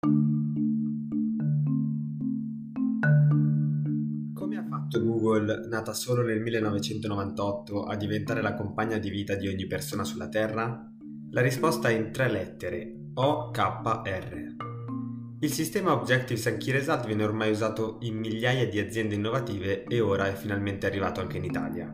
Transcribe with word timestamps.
Come 0.00 0.16
ha 4.56 4.64
fatto 4.64 5.02
Google, 5.02 5.66
nata 5.68 5.92
solo 5.92 6.22
nel 6.22 6.40
1998, 6.40 7.82
a 7.82 7.96
diventare 7.96 8.40
la 8.40 8.54
compagna 8.54 8.98
di 8.98 9.10
vita 9.10 9.34
di 9.34 9.48
ogni 9.48 9.66
persona 9.66 10.04
sulla 10.04 10.28
Terra? 10.28 10.88
La 11.32 11.40
risposta 11.40 11.88
è 11.88 11.96
in 11.96 12.12
tre 12.12 12.30
lettere, 12.30 13.10
OKR. 13.14 14.54
Il 15.40 15.52
sistema 15.52 15.92
Objectives 15.92 16.46
and 16.46 16.58
Key 16.58 16.72
Result 16.72 17.06
viene 17.06 17.24
ormai 17.24 17.50
usato 17.50 17.98
in 18.02 18.18
migliaia 18.18 18.68
di 18.68 18.78
aziende 18.78 19.16
innovative 19.16 19.82
e 19.84 20.00
ora 20.00 20.28
è 20.28 20.34
finalmente 20.34 20.86
arrivato 20.86 21.20
anche 21.20 21.38
in 21.38 21.44
Italia. 21.44 21.92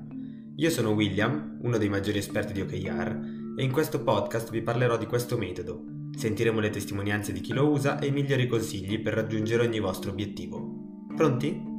Io 0.56 0.70
sono 0.70 0.90
William, 0.90 1.56
uno 1.62 1.78
dei 1.78 1.88
maggiori 1.88 2.18
esperti 2.18 2.52
di 2.52 2.60
OKR, 2.60 3.18
e 3.56 3.62
in 3.62 3.72
questo 3.72 4.02
podcast 4.02 4.50
vi 4.50 4.60
parlerò 4.60 4.98
di 4.98 5.06
questo 5.06 5.38
metodo. 5.38 5.93
Sentiremo 6.16 6.60
le 6.60 6.70
testimonianze 6.70 7.32
di 7.32 7.40
chi 7.40 7.52
lo 7.52 7.68
usa 7.68 7.98
e 7.98 8.06
i 8.06 8.12
migliori 8.12 8.46
consigli 8.46 9.00
per 9.00 9.14
raggiungere 9.14 9.66
ogni 9.66 9.80
vostro 9.80 10.10
obiettivo. 10.10 11.06
Pronti? 11.14 11.72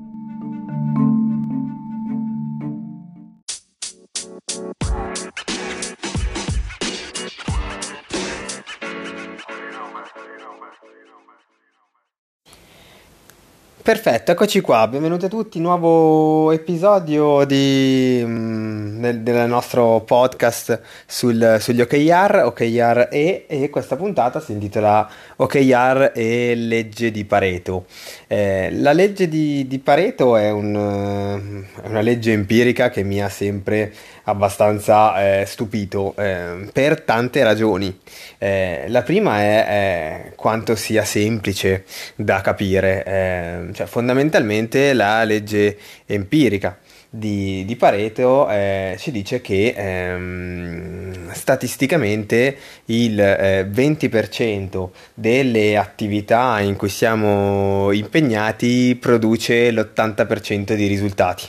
Perfetto, 13.86 14.32
eccoci 14.32 14.62
qua, 14.62 14.88
benvenuti 14.88 15.26
a 15.26 15.28
tutti, 15.28 15.60
nuovo 15.60 16.52
episodio 16.52 17.46
di, 17.46 18.20
mm, 18.26 19.00
del, 19.00 19.20
del 19.22 19.48
nostro 19.48 20.02
podcast 20.02 20.82
sul- 21.06 21.58
sugli 21.60 21.82
OKR, 21.82 22.46
OKR 22.46 23.10
E 23.12 23.46
e 23.48 23.70
questa 23.70 23.96
puntata 23.96 24.40
si 24.40 24.54
intitola 24.54 25.08
OKR 25.36 26.14
e 26.16 26.56
legge 26.56 27.12
di 27.12 27.26
Pareto. 27.26 27.86
Eh, 28.26 28.72
la 28.72 28.92
legge 28.92 29.28
di, 29.28 29.68
di 29.68 29.78
Pareto 29.78 30.36
è, 30.36 30.50
un, 30.50 31.68
eh, 31.78 31.84
è 31.84 31.88
una 31.88 32.02
legge 32.02 32.32
empirica 32.32 32.90
che 32.90 33.04
mi 33.04 33.22
ha 33.22 33.30
sempre 33.30 33.94
abbastanza 34.26 35.42
eh, 35.42 35.46
stupito 35.46 36.14
eh, 36.18 36.68
per 36.72 37.02
tante 37.02 37.44
ragioni. 37.44 38.00
Eh, 38.38 38.86
la 38.88 39.02
prima 39.02 39.40
è, 39.40 39.66
è, 39.66 40.34
quanto 40.36 40.76
sia 40.76 41.04
semplice 41.04 41.86
da 42.16 42.42
capire, 42.42 43.04
eh, 43.04 43.74
cioè 43.74 43.86
fondamentalmente 43.88 44.94
la 44.94 45.24
legge 45.24 45.78
empirica 46.06 46.78
di, 47.18 47.64
di 47.66 47.76
Pareto 47.76 48.50
eh, 48.50 48.96
ci 49.00 49.12
dice 49.12 49.42
che 49.42 49.74
ehm, 49.76 51.32
statisticamente 51.32 52.58
il 52.86 53.20
eh, 53.20 53.68
20% 53.72 54.90
delle 55.14 55.78
attività 55.78 56.60
in 56.60 56.76
cui 56.76 56.90
siamo 56.90 57.92
impegnati 57.92 58.98
produce 59.00 59.72
l'80% 59.72 60.74
di 60.74 60.88
risultati. 60.88 61.44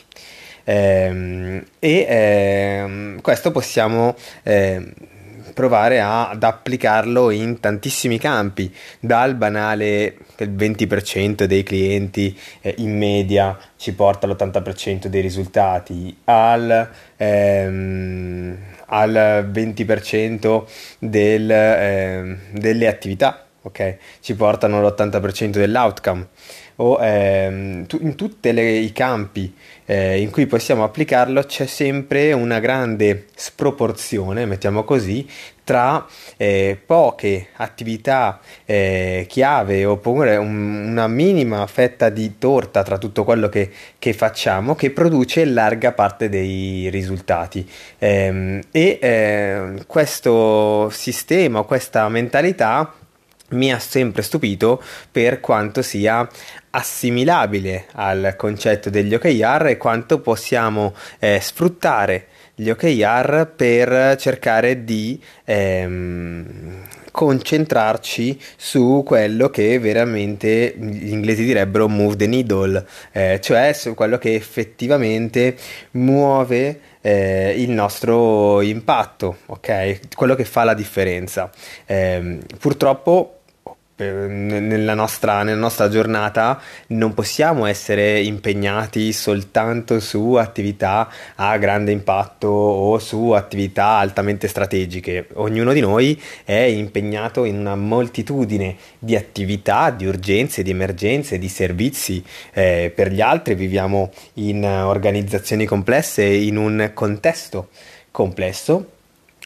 Ehm, 0.69 1.65
e 1.79 2.07
ehm, 2.09 3.21
questo 3.21 3.53
possiamo 3.53 4.17
ehm, 4.43 4.93
provare 5.55 6.01
a, 6.01 6.31
ad 6.31 6.43
applicarlo 6.43 7.31
in 7.31 7.61
tantissimi 7.61 8.19
campi, 8.19 8.75
dal 8.99 9.37
banale 9.37 10.17
che 10.35 10.45
il 10.45 10.51
20% 10.51 11.45
dei 11.45 11.63
clienti 11.63 12.37
eh, 12.61 12.75
in 12.79 12.97
media 12.97 13.57
ci 13.77 13.95
porta 13.95 14.27
all'80% 14.27 15.07
dei 15.07 15.21
risultati, 15.21 16.15
al, 16.25 16.91
ehm, 17.17 18.57
al 18.87 19.49
20% 19.53 20.65
del, 20.99 21.51
eh, 21.51 22.39
delle 22.51 22.87
attività, 22.89 23.47
ok? 23.63 23.97
Ci 24.21 24.35
portano 24.35 24.79
all'80% 24.79 25.51
dell'outcome 25.51 26.27
o 26.77 26.99
ehm, 27.01 27.87
tu, 27.87 27.99
in 28.01 28.15
tutti 28.15 28.49
i 28.49 28.93
campi 28.93 29.55
eh, 29.87 30.21
in 30.21 30.31
cui 30.31 30.47
possiamo 30.47 30.85
applicarlo 30.85 31.43
c'è 31.43 31.67
sempre 31.67 32.33
una 32.33 32.59
grande 32.59 33.27
sproporzione, 33.35 34.45
mettiamo 34.45 34.85
così, 34.85 35.27
tra 35.63 36.07
eh, 36.37 36.79
poche 36.85 37.49
attività 37.57 38.39
eh, 38.65 39.27
chiave 39.29 39.85
oppure 39.85 40.37
un, 40.37 40.91
una 40.91 41.09
minima 41.09 41.67
fetta 41.67 42.09
di 42.09 42.39
torta 42.39 42.85
tra 42.85 42.99
tutto 42.99 43.25
quello 43.25 43.49
che, 43.49 43.71
che, 43.99 44.13
facciamo 44.13 44.77
che 44.77 44.91
produce 44.91 45.45
larga 45.45 45.91
parte 45.93 46.29
dei 46.29 46.89
risultati. 46.91 47.69
Ehm, 47.99 48.61
e 48.71 48.99
eh, 49.01 49.85
questo 49.89 50.89
sistema, 50.91 51.63
questa 51.63 52.09
mentalità 52.09 52.93
mi 53.51 53.73
ha 53.73 53.79
sempre 53.79 54.23
stupito 54.23 54.83
per 55.11 55.41
quanto 55.41 55.83
sia 55.83 56.29
assimilabile 56.71 57.87
al 57.93 58.35
concetto 58.37 58.91
degli 58.91 59.15
OKR 59.15 59.67
e 59.69 59.77
quanto 59.77 60.21
possiamo 60.21 60.95
eh, 61.19 61.39
sfruttare 61.41 62.27
gli 62.55 62.71
OKR 62.71 63.53
per 63.55 64.17
cercare 64.17 64.83
di 64.83 65.23
ehm, 65.45 66.85
concentrarci 67.17 68.39
su 68.57 69.03
quello 69.05 69.49
che 69.49 69.79
veramente 69.79 70.75
gli 70.79 71.13
inglesi 71.13 71.45
direbbero 71.45 71.89
move 71.89 72.17
the 72.17 72.27
needle, 72.27 72.87
eh, 73.13 73.41
cioè 73.43 73.73
su 73.73 73.95
quello 73.95 74.19
che 74.19 74.35
effettivamente 74.35 75.57
muove 75.93 76.81
eh, 77.01 77.55
il 77.57 77.71
nostro 77.71 78.61
impatto, 78.61 79.39
ok? 79.47 80.15
Quello 80.15 80.35
che 80.35 80.45
fa 80.45 80.65
la 80.65 80.75
differenza. 80.75 81.51
Eh, 81.87 82.39
purtroppo 82.59 83.36
nella 84.05 84.93
nostra, 84.93 85.43
nella 85.43 85.59
nostra, 85.59 85.89
giornata 85.89 86.61
non 86.89 87.15
possiamo 87.15 87.65
essere 87.65 88.21
impegnati 88.21 89.13
soltanto 89.13 90.01
su 90.01 90.35
attività 90.35 91.09
a 91.37 91.57
grande 91.57 91.93
impatto 91.93 92.49
o 92.49 92.99
su 92.99 93.31
attività 93.31 93.97
altamente 93.97 94.49
strategiche. 94.49 95.29
Ognuno 95.35 95.73
di 95.73 95.81
noi 95.81 96.21
è 96.45 96.53
impegnato 96.53 97.45
in 97.45 97.59
una 97.59 97.75
moltitudine 97.75 98.77
di 98.99 99.17
attività, 99.17 99.91
di 99.91 100.07
urgenze, 100.07 100.63
di 100.63 100.71
emergenze, 100.71 101.39
di 101.39 101.49
servizi 101.49 102.23
eh, 102.53 102.93
per 102.95 103.11
gli 103.11 103.23
altri. 103.23 103.55
Viviamo 103.55 104.11
in 104.35 104.63
organizzazioni 104.65 105.65
complesse, 105.65 106.23
in 106.23 106.59
un 106.59 106.91
contesto 106.93 107.69
complesso 108.11 108.91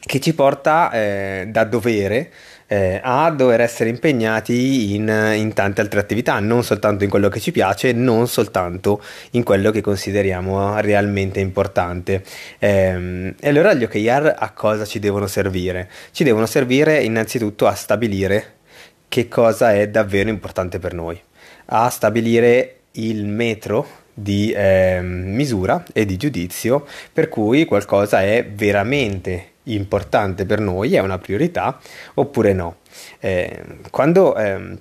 che 0.03 0.19
ci 0.19 0.33
porta 0.33 0.89
eh, 0.91 1.45
da 1.49 1.63
dovere 1.63 2.31
eh, 2.71 3.01
a 3.03 3.29
dover 3.31 3.59
essere 3.59 3.89
impegnati 3.89 4.95
in, 4.95 5.33
in, 5.35 5.51
tante 5.51 5.81
altre 5.81 5.99
attività, 5.99 6.39
non 6.39 6.63
soltanto 6.63 7.03
in 7.03 7.09
quello 7.09 7.27
che 7.27 7.41
ci 7.41 7.51
piace, 7.51 7.91
non 7.91 8.29
soltanto 8.29 9.03
in 9.31 9.43
quello 9.43 9.71
che 9.71 9.81
consideriamo 9.81 10.79
realmente 10.79 11.41
importante. 11.41 12.23
Eh, 12.59 13.35
e 13.37 13.49
allora 13.49 13.73
gli 13.73 13.83
OKR 13.83 14.35
a 14.37 14.51
cosa 14.51 14.85
ci 14.85 14.99
devono 14.99 15.27
servire? 15.27 15.89
Ci 16.11 16.23
devono 16.23 16.45
servire 16.45 17.03
innanzitutto 17.03 17.67
a 17.67 17.73
stabilire 17.73 18.59
che 19.09 19.27
cosa 19.27 19.73
è 19.73 19.89
davvero 19.89 20.29
importante 20.29 20.79
per 20.79 20.93
noi, 20.93 21.21
a 21.65 21.89
stabilire 21.89 22.83
il 22.91 23.25
metro 23.25 23.85
di 24.13 24.53
eh, 24.53 25.01
misura 25.01 25.83
e 25.91 26.05
di 26.05 26.15
giudizio 26.15 26.85
per 27.11 27.27
cui 27.27 27.65
qualcosa 27.65 28.21
è 28.21 28.45
veramente 28.45 29.50
importante 29.63 30.45
per 30.45 30.59
noi, 30.59 30.95
è 30.95 30.99
una 30.99 31.17
priorità 31.17 31.79
oppure 32.15 32.53
no. 32.53 32.77
Eh, 33.19 33.63
quando 33.89 34.35
eh, 34.35 34.77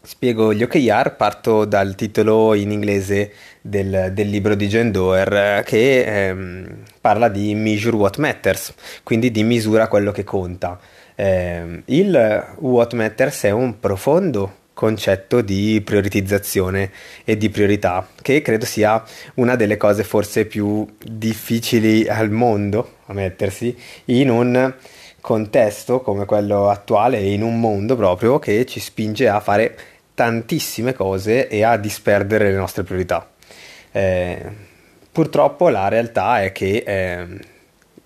spiego 0.00 0.54
gli 0.54 0.62
OKR 0.62 1.16
parto 1.16 1.64
dal 1.64 1.94
titolo 1.94 2.54
in 2.54 2.70
inglese 2.70 3.32
del, 3.60 4.10
del 4.12 4.28
libro 4.28 4.54
di 4.54 4.68
John 4.68 4.90
Doerr 4.90 5.62
che 5.62 6.28
ehm, 6.28 6.82
parla 7.00 7.28
di 7.28 7.54
Measure 7.54 7.96
What 7.96 8.18
Matters, 8.18 8.74
quindi 9.02 9.30
di 9.30 9.42
misura 9.42 9.88
quello 9.88 10.12
che 10.12 10.24
conta. 10.24 10.78
Eh, 11.14 11.82
il 11.86 12.54
What 12.58 12.94
Matters 12.94 13.42
è 13.44 13.50
un 13.50 13.78
profondo 13.80 14.54
concetto 14.78 15.40
di 15.40 15.82
prioritizzazione 15.84 16.92
e 17.24 17.36
di 17.36 17.50
priorità, 17.50 18.06
che 18.22 18.42
credo 18.42 18.64
sia 18.64 19.02
una 19.34 19.56
delle 19.56 19.76
cose 19.76 20.04
forse 20.04 20.46
più 20.46 20.86
difficili 21.02 22.06
al 22.06 22.30
mondo 22.30 22.98
a 23.06 23.12
mettersi 23.12 23.76
in 24.04 24.30
un 24.30 24.72
contesto 25.20 26.00
come 26.00 26.26
quello 26.26 26.68
attuale 26.68 27.18
in 27.18 27.42
un 27.42 27.58
mondo 27.58 27.96
proprio 27.96 28.38
che 28.38 28.64
ci 28.66 28.78
spinge 28.78 29.28
a 29.28 29.40
fare 29.40 29.76
tantissime 30.14 30.94
cose 30.94 31.48
e 31.48 31.64
a 31.64 31.76
disperdere 31.76 32.52
le 32.52 32.56
nostre 32.56 32.84
priorità. 32.84 33.28
Eh, 33.90 34.40
purtroppo 35.10 35.70
la 35.70 35.88
realtà 35.88 36.40
è 36.42 36.52
che 36.52 36.84
eh, 36.86 37.26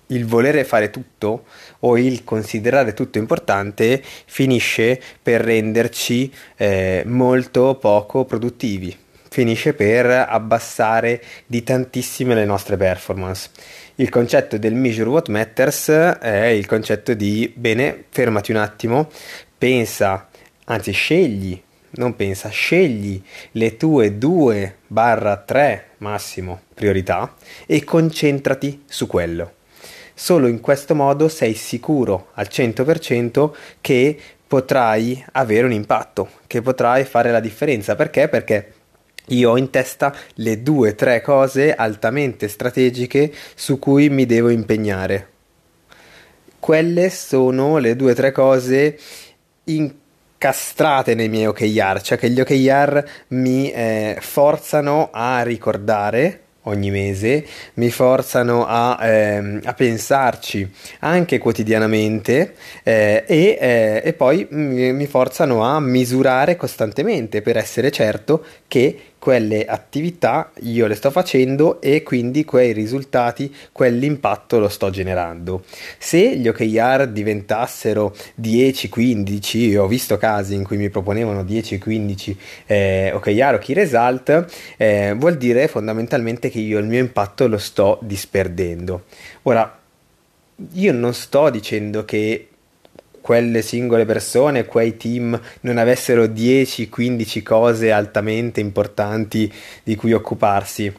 il 0.09 0.27
volere 0.27 0.65
fare 0.65 0.91
tutto 0.91 1.45
o 1.81 1.99
il 1.99 2.25
considerare 2.25 2.95
tutto 2.95 3.19
importante 3.19 4.03
finisce 4.03 5.01
per 5.23 5.41
renderci 5.41 6.33
eh, 6.57 7.03
molto 7.07 7.77
poco 7.77 8.25
produttivi, 8.25 8.97
finisce 9.31 9.75
per 9.75 10.07
abbassare 10.07 11.23
di 11.47 11.63
tantissime 11.63 12.35
le 12.35 12.45
nostre 12.45 12.77
performance. 12.77 13.51
Il 13.97 14.09
concetto 14.09 14.59
del 14.59 14.75
measure 14.75 15.09
what 15.09 15.29
matters 15.29 15.89
è 15.89 16.47
il 16.47 16.67
concetto 16.67 17.15
di 17.15 17.53
bene, 17.55 18.05
fermati 18.11 18.51
un 18.51 18.59
attimo, 18.59 19.09
pensa, 19.57 20.29
anzi 20.65 20.93
scegli 20.93 21.61
non 21.95 22.17
pensa, 22.17 22.49
scegli 22.49 23.23
le 23.53 23.77
tue 23.77 24.17
2-3 24.17 25.81
massimo 25.99 26.63
priorità 26.73 27.35
e 27.67 27.85
concentrati 27.85 28.85
su 28.87 29.07
quello. 29.07 29.53
Solo 30.23 30.47
in 30.47 30.61
questo 30.61 30.95
modo 30.95 31.29
sei 31.29 31.53
sicuro 31.55 32.29
al 32.35 32.47
100% 32.49 33.51
che 33.81 34.17
potrai 34.47 35.21
avere 35.33 35.67
un 35.67 35.73
impatto, 35.73 36.29
che 36.47 36.63
potrai 36.63 37.03
fare 37.03 37.33
la 37.33 37.41
differenza. 37.41 37.97
Perché? 37.97 38.29
Perché 38.29 38.73
io 39.31 39.51
ho 39.51 39.57
in 39.57 39.71
testa 39.71 40.15
le 40.35 40.63
due 40.63 40.91
o 40.91 40.95
tre 40.95 41.23
cose 41.23 41.75
altamente 41.75 42.47
strategiche 42.47 43.33
su 43.57 43.81
cui 43.81 44.11
mi 44.11 44.25
devo 44.25 44.51
impegnare. 44.51 45.29
Quelle 46.61 47.11
sono 47.11 47.79
le 47.79 47.97
due 47.97 48.13
o 48.13 48.15
tre 48.15 48.31
cose 48.31 48.97
incastrate 49.65 51.17
nei 51.17 51.29
miei 51.29 51.47
OKR, 51.47 52.01
cioè 52.01 52.17
che 52.17 52.31
gli 52.31 52.41
OKR 52.41 53.05
mi 53.31 53.73
eh, 53.73 54.19
forzano 54.21 55.09
a 55.13 55.43
ricordare 55.43 56.43
ogni 56.63 56.91
mese, 56.91 57.45
mi 57.75 57.91
forzano 57.91 58.67
a, 58.67 58.99
ehm, 59.01 59.61
a 59.65 59.75
pensarci 59.75 60.71
anche 61.01 61.39
quotidianamente 61.39 62.55
eh, 62.83 63.25
e, 63.27 63.59
eh, 63.61 64.03
e, 64.05 64.13
poi 64.13 64.47
mi, 64.51 64.93
mi 64.93 65.07
forzano 65.07 65.65
a 65.65 65.81
misurare 65.81 66.57
costantemente 66.57 67.43
per 67.43 67.57
essere 67.57 67.91
certo 67.91 68.45
che 68.69 69.12
quelle 69.23 69.65
attività 69.67 70.51
io 70.63 70.89
le 70.89 70.97
sto 70.97 71.13
facendo 71.13 71.81
e 71.81 72.03
quindi 72.03 72.45
quei 72.45 72.73
risultati, 72.73 73.55
quell'impatto 73.71 74.59
lo 74.59 74.69
sto 74.69 74.91
generando. 74.91 75.63
Se 75.97 76.37
gli 76.37 76.49
OKR 76.49 77.07
diventassero 77.07 78.17
10-15, 78.41 79.77
ho 79.77 79.87
visto 79.87 80.17
casi 80.17 80.57
in 80.57 80.65
cui 80.65 80.77
mi 80.77 80.91
proponevano 80.91 81.45
10-15 81.45 82.37
eh, 82.67 83.13
OKR 83.15 83.55
o 83.55 83.59
Key 83.59 83.77
Result, 83.77 84.47
eh, 84.77 85.15
vuol 85.17 85.37
dire 85.37 85.69
fondamentalmente 85.69 86.51
che 86.51 86.59
io 86.59 86.81
il 86.81 86.87
mio 86.87 86.99
impatto 86.99 87.47
lo 87.47 87.59
sto 87.59 88.01
disperdendo. 88.03 89.05
Ora, 89.43 89.79
io 90.73 90.93
non 90.93 91.15
sto 91.15 91.49
dicendo 91.49 92.05
che 92.05 92.49
quelle 93.23 93.63
singole 93.63 94.05
persone, 94.05 94.67
quei 94.67 94.99
team 94.99 95.41
non 95.61 95.79
avessero 95.79 96.25
10-15 96.25 97.43
cose 97.43 97.91
altamente 97.91 98.61
importanti 98.61 99.51
di 99.83 99.95
cui 99.95 100.13
occuparsi. 100.13 100.93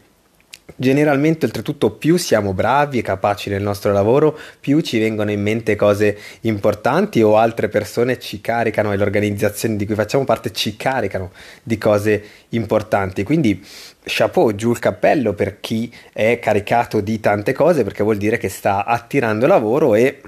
Generalmente, 0.76 1.46
oltretutto, 1.46 1.92
più 1.92 2.18
siamo 2.18 2.54
bravi 2.54 2.98
e 2.98 3.02
capaci 3.02 3.50
nel 3.50 3.62
nostro 3.62 3.92
lavoro, 3.92 4.38
più 4.60 4.80
ci 4.80 4.98
vengono 4.98 5.30
in 5.30 5.42
mente 5.42 5.76
cose 5.76 6.18
importanti 6.42 7.22
o 7.22 7.38
altre 7.38 7.68
persone 7.68 8.18
ci 8.18 8.42
caricano 8.42 8.92
e 8.92 8.98
le 8.98 9.04
organizzazioni 9.04 9.76
di 9.76 9.86
cui 9.86 9.94
facciamo 9.94 10.24
parte 10.24 10.52
ci 10.52 10.76
caricano 10.76 11.32
di 11.62 11.78
cose 11.78 12.24
importanti. 12.50 13.24
Quindi, 13.24 13.62
chapeau, 14.04 14.56
giù 14.56 14.72
il 14.72 14.80
cappello 14.80 15.34
per 15.34 15.60
chi 15.60 15.94
è 16.12 16.40
caricato 16.40 17.02
di 17.02 17.20
tante 17.20 17.52
cose 17.52 17.84
perché 17.84 18.02
vuol 18.02 18.18
dire 18.18 18.38
che 18.38 18.50
sta 18.50 18.86
attirando 18.86 19.46
lavoro 19.46 19.94
e 19.96 20.22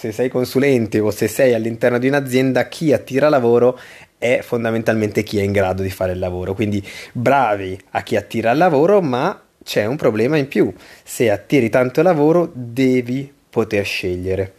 se 0.00 0.12
sei 0.12 0.30
consulente 0.30 0.98
o 0.98 1.10
se 1.10 1.28
sei 1.28 1.52
all'interno 1.52 1.98
di 1.98 2.08
un'azienda, 2.08 2.68
chi 2.68 2.94
attira 2.94 3.28
lavoro 3.28 3.78
è 4.16 4.40
fondamentalmente 4.42 5.22
chi 5.22 5.38
è 5.38 5.42
in 5.42 5.52
grado 5.52 5.82
di 5.82 5.90
fare 5.90 6.12
il 6.12 6.18
lavoro. 6.18 6.54
Quindi 6.54 6.82
bravi 7.12 7.78
a 7.90 8.02
chi 8.02 8.16
attira 8.16 8.50
il 8.52 8.56
lavoro, 8.56 9.02
ma 9.02 9.38
c'è 9.62 9.84
un 9.84 9.96
problema 9.96 10.38
in 10.38 10.48
più. 10.48 10.72
Se 11.04 11.30
attiri 11.30 11.68
tanto 11.68 12.00
lavoro, 12.00 12.50
devi 12.54 13.30
poter 13.50 13.84
scegliere. 13.84 14.54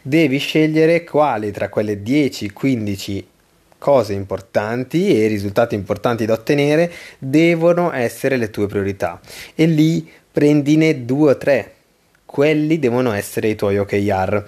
Devi 0.00 0.38
scegliere 0.38 1.02
quali 1.02 1.50
tra 1.50 1.68
quelle 1.68 2.00
10-15 2.00 3.24
cose 3.78 4.12
importanti 4.12 5.20
e 5.20 5.26
risultati 5.26 5.74
importanti 5.74 6.24
da 6.24 6.34
ottenere 6.34 6.92
devono 7.18 7.92
essere 7.92 8.36
le 8.36 8.50
tue 8.50 8.68
priorità. 8.68 9.20
E 9.56 9.66
lì 9.66 10.08
prendine 10.30 11.04
due 11.04 11.32
o 11.32 11.36
tre 11.36 11.72
quelli 12.34 12.80
devono 12.80 13.12
essere 13.12 13.46
i 13.46 13.54
tuoi 13.54 13.78
OKR. 13.78 14.44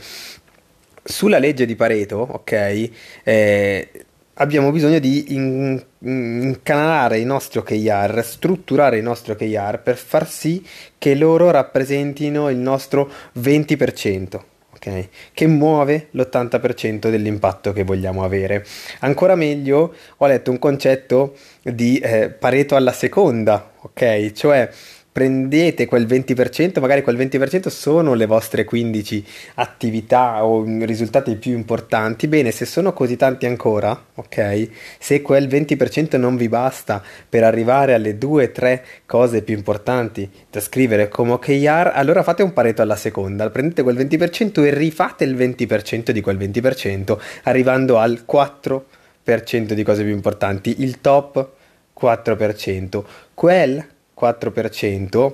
Sulla 1.05 1.39
legge 1.39 1.67
di 1.67 1.77
Pareto, 1.77 2.17
ok, 2.17 2.91
eh, 3.23 3.89
abbiamo 4.35 4.73
bisogno 4.73 4.99
di 4.99 5.33
in, 5.37 5.81
incanalare 6.01 7.21
i 7.21 7.25
nostri 7.25 7.61
OKR, 7.61 8.25
strutturare 8.25 8.99
i 8.99 9.03
nostri 9.03 9.31
OKR 9.31 9.83
per 9.85 9.97
far 9.99 10.29
sì 10.29 10.67
che 10.99 11.15
loro 11.15 11.53
rappresentino 11.53 12.51
il 12.51 12.57
nostro 12.57 13.09
20%. 13.39 14.41
Okay, 14.75 15.09
che 15.33 15.47
muove 15.47 16.09
l'80% 16.11 17.09
dell'impatto 17.09 17.73
che 17.73 17.85
vogliamo 17.85 18.25
avere. 18.25 18.67
Ancora 19.01 19.37
meglio, 19.37 19.95
ho 20.17 20.27
letto 20.27 20.51
un 20.51 20.59
concetto 20.59 21.37
di 21.63 21.99
eh, 21.99 22.31
Pareto 22.31 22.75
alla 22.75 22.93
seconda, 22.93 23.73
ok? 23.81 24.33
Cioè 24.33 24.71
prendete 25.17 25.87
quel 25.87 26.05
20%, 26.05 26.79
magari 26.79 27.01
quel 27.01 27.17
20% 27.17 27.69
sono 27.69 28.13
le 28.13 28.27
vostre 28.27 28.65
15 28.65 29.25
attività 29.55 30.45
o 30.45 30.63
risultati 30.85 31.37
più 31.37 31.53
importanti. 31.53 32.29
Bene, 32.29 32.51
se 32.51 32.67
sono 32.67 32.93
così 32.93 33.17
tanti 33.17 33.47
ancora, 33.47 33.99
ok? 34.15 34.69
Se 34.99 35.23
quel 35.23 35.47
20% 35.49 36.19
non 36.19 36.37
vi 36.37 36.51
basta 36.51 37.03
per 37.27 37.45
arrivare 37.45 37.95
alle 37.95 38.19
2-3 38.19 38.83
cose 39.07 39.41
più 39.41 39.57
importanti 39.57 40.31
da 40.51 40.61
scrivere 40.61 41.09
come 41.09 41.33
OKR, 41.33 41.93
allora 41.95 42.23
fate 42.23 42.43
un 42.43 42.53
pareto 42.53 42.83
alla 42.83 42.97
seconda, 42.97 43.49
prendete 43.49 43.83
quel 43.83 43.97
20% 43.97 44.67
e 44.67 44.75
rifate 44.75 45.25
il 45.25 45.35
20% 45.35 46.11
di 46.11 46.21
quel 46.21 46.37
20%, 46.37 47.19
arrivando 47.45 47.97
al 47.97 48.23
4% 48.31 49.73
di 49.73 49.83
cose 49.83 50.03
più 50.03 50.13
importanti, 50.13 50.83
il 50.83 51.01
top 51.01 51.53
4%. 51.99 53.03
Quel 53.33 53.95
4% 54.19 55.33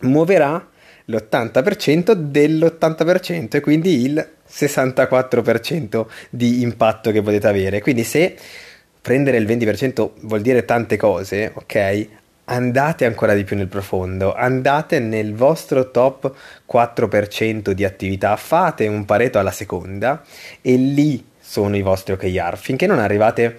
muoverà 0.00 0.68
l'80% 1.06 2.12
dell'80% 2.12 3.56
e 3.56 3.60
quindi 3.60 4.02
il 4.02 4.28
64% 4.48 6.06
di 6.30 6.62
impatto 6.62 7.10
che 7.10 7.22
potete 7.22 7.46
avere. 7.46 7.80
Quindi 7.80 8.04
se 8.04 8.36
prendere 9.00 9.36
il 9.36 9.46
20% 9.46 10.10
vuol 10.22 10.40
dire 10.40 10.64
tante 10.64 10.96
cose, 10.96 11.52
ok? 11.54 12.08
Andate 12.46 13.06
ancora 13.06 13.34
di 13.34 13.44
più 13.44 13.56
nel 13.56 13.68
profondo, 13.68 14.34
andate 14.34 14.98
nel 14.98 15.34
vostro 15.34 15.90
top 15.90 16.34
4% 16.70 17.70
di 17.70 17.84
attività, 17.84 18.36
fate 18.36 18.86
un 18.86 19.04
pareto 19.04 19.38
alla 19.38 19.50
seconda 19.50 20.22
e 20.60 20.76
lì 20.76 21.24
sono 21.40 21.76
i 21.76 21.82
vostri 21.82 22.12
OKR. 22.14 22.56
Finché 22.56 22.86
non 22.86 22.98
arrivate 22.98 23.58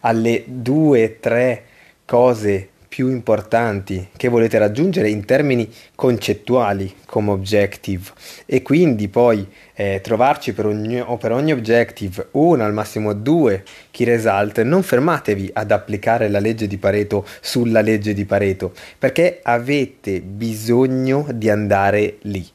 alle 0.00 0.44
2-3 0.46 1.60
cose 2.04 2.68
più 2.92 3.08
importanti 3.08 4.08
che 4.18 4.28
volete 4.28 4.58
raggiungere 4.58 5.08
in 5.08 5.24
termini 5.24 5.66
concettuali 5.94 6.94
come 7.06 7.30
objective. 7.30 8.10
E 8.44 8.60
quindi 8.60 9.08
poi 9.08 9.48
eh, 9.72 10.02
trovarci 10.02 10.52
per 10.52 10.66
ogni, 10.66 11.00
o 11.00 11.16
per 11.16 11.32
ogni 11.32 11.52
objective 11.52 12.28
uno 12.32 12.62
al 12.62 12.74
massimo 12.74 13.14
due 13.14 13.64
key 13.90 14.04
result 14.04 14.60
non 14.60 14.82
fermatevi 14.82 15.52
ad 15.54 15.70
applicare 15.70 16.28
la 16.28 16.38
legge 16.38 16.66
di 16.66 16.76
Pareto 16.76 17.26
sulla 17.40 17.80
legge 17.80 18.12
di 18.12 18.26
Pareto 18.26 18.74
perché 18.98 19.40
avete 19.42 20.20
bisogno 20.20 21.26
di 21.32 21.48
andare 21.48 22.18
lì. 22.22 22.46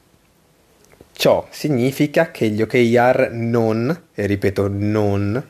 Ciò 1.14 1.48
significa 1.50 2.30
che 2.30 2.48
gli 2.50 2.62
OKR 2.62 3.32
non 3.32 4.04
e 4.14 4.26
ripeto 4.28 4.68
non 4.70 5.44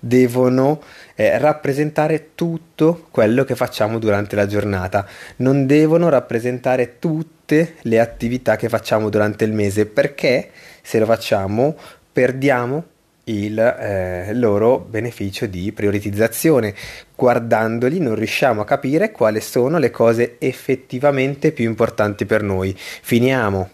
devono 0.00 0.82
eh, 1.14 1.38
rappresentare 1.38 2.30
tutto 2.34 3.06
quello 3.10 3.44
che 3.44 3.54
facciamo 3.54 3.98
durante 3.98 4.34
la 4.34 4.46
giornata, 4.46 5.06
non 5.36 5.66
devono 5.66 6.08
rappresentare 6.08 6.98
tutte 6.98 7.74
le 7.82 8.00
attività 8.00 8.56
che 8.56 8.68
facciamo 8.68 9.10
durante 9.10 9.44
il 9.44 9.52
mese, 9.52 9.86
perché 9.86 10.50
se 10.82 10.98
lo 10.98 11.04
facciamo 11.04 11.76
perdiamo 12.12 12.84
il 13.24 13.58
eh, 13.58 14.34
loro 14.34 14.78
beneficio 14.78 15.46
di 15.46 15.70
prioritizzazione. 15.72 16.74
Guardandoli 17.14 18.00
non 18.00 18.14
riusciamo 18.14 18.62
a 18.62 18.64
capire 18.64 19.12
quali 19.12 19.40
sono 19.40 19.78
le 19.78 19.90
cose 19.90 20.36
effettivamente 20.38 21.52
più 21.52 21.66
importanti 21.66 22.24
per 22.26 22.42
noi. 22.42 22.74
Finiamo 22.76 23.70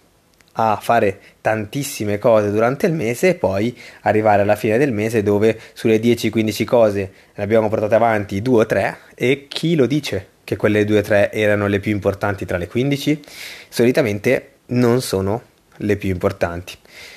a 0.58 0.78
fare 0.80 1.18
tantissime 1.40 2.18
cose 2.18 2.50
durante 2.50 2.86
il 2.86 2.92
mese 2.92 3.30
e 3.30 3.34
poi 3.34 3.76
arrivare 4.02 4.42
alla 4.42 4.56
fine 4.56 4.78
del 4.78 4.92
mese 4.92 5.22
dove 5.22 5.58
sulle 5.72 5.98
10-15 5.98 6.64
cose 6.64 7.12
ne 7.34 7.42
abbiamo 7.42 7.68
portate 7.68 7.94
avanti 7.94 8.40
2 8.40 8.60
o 8.60 8.66
3 8.66 8.98
e 9.14 9.46
chi 9.48 9.74
lo 9.74 9.86
dice 9.86 10.28
che 10.44 10.56
quelle 10.56 10.84
2 10.84 10.98
o 10.98 11.02
3 11.02 11.32
erano 11.32 11.66
le 11.66 11.80
più 11.80 11.92
importanti 11.92 12.44
tra 12.44 12.56
le 12.56 12.68
15? 12.68 13.20
Solitamente 13.68 14.50
non 14.66 15.02
sono 15.02 15.42
le 15.78 15.96
più 15.96 16.08
importanti. 16.08 16.74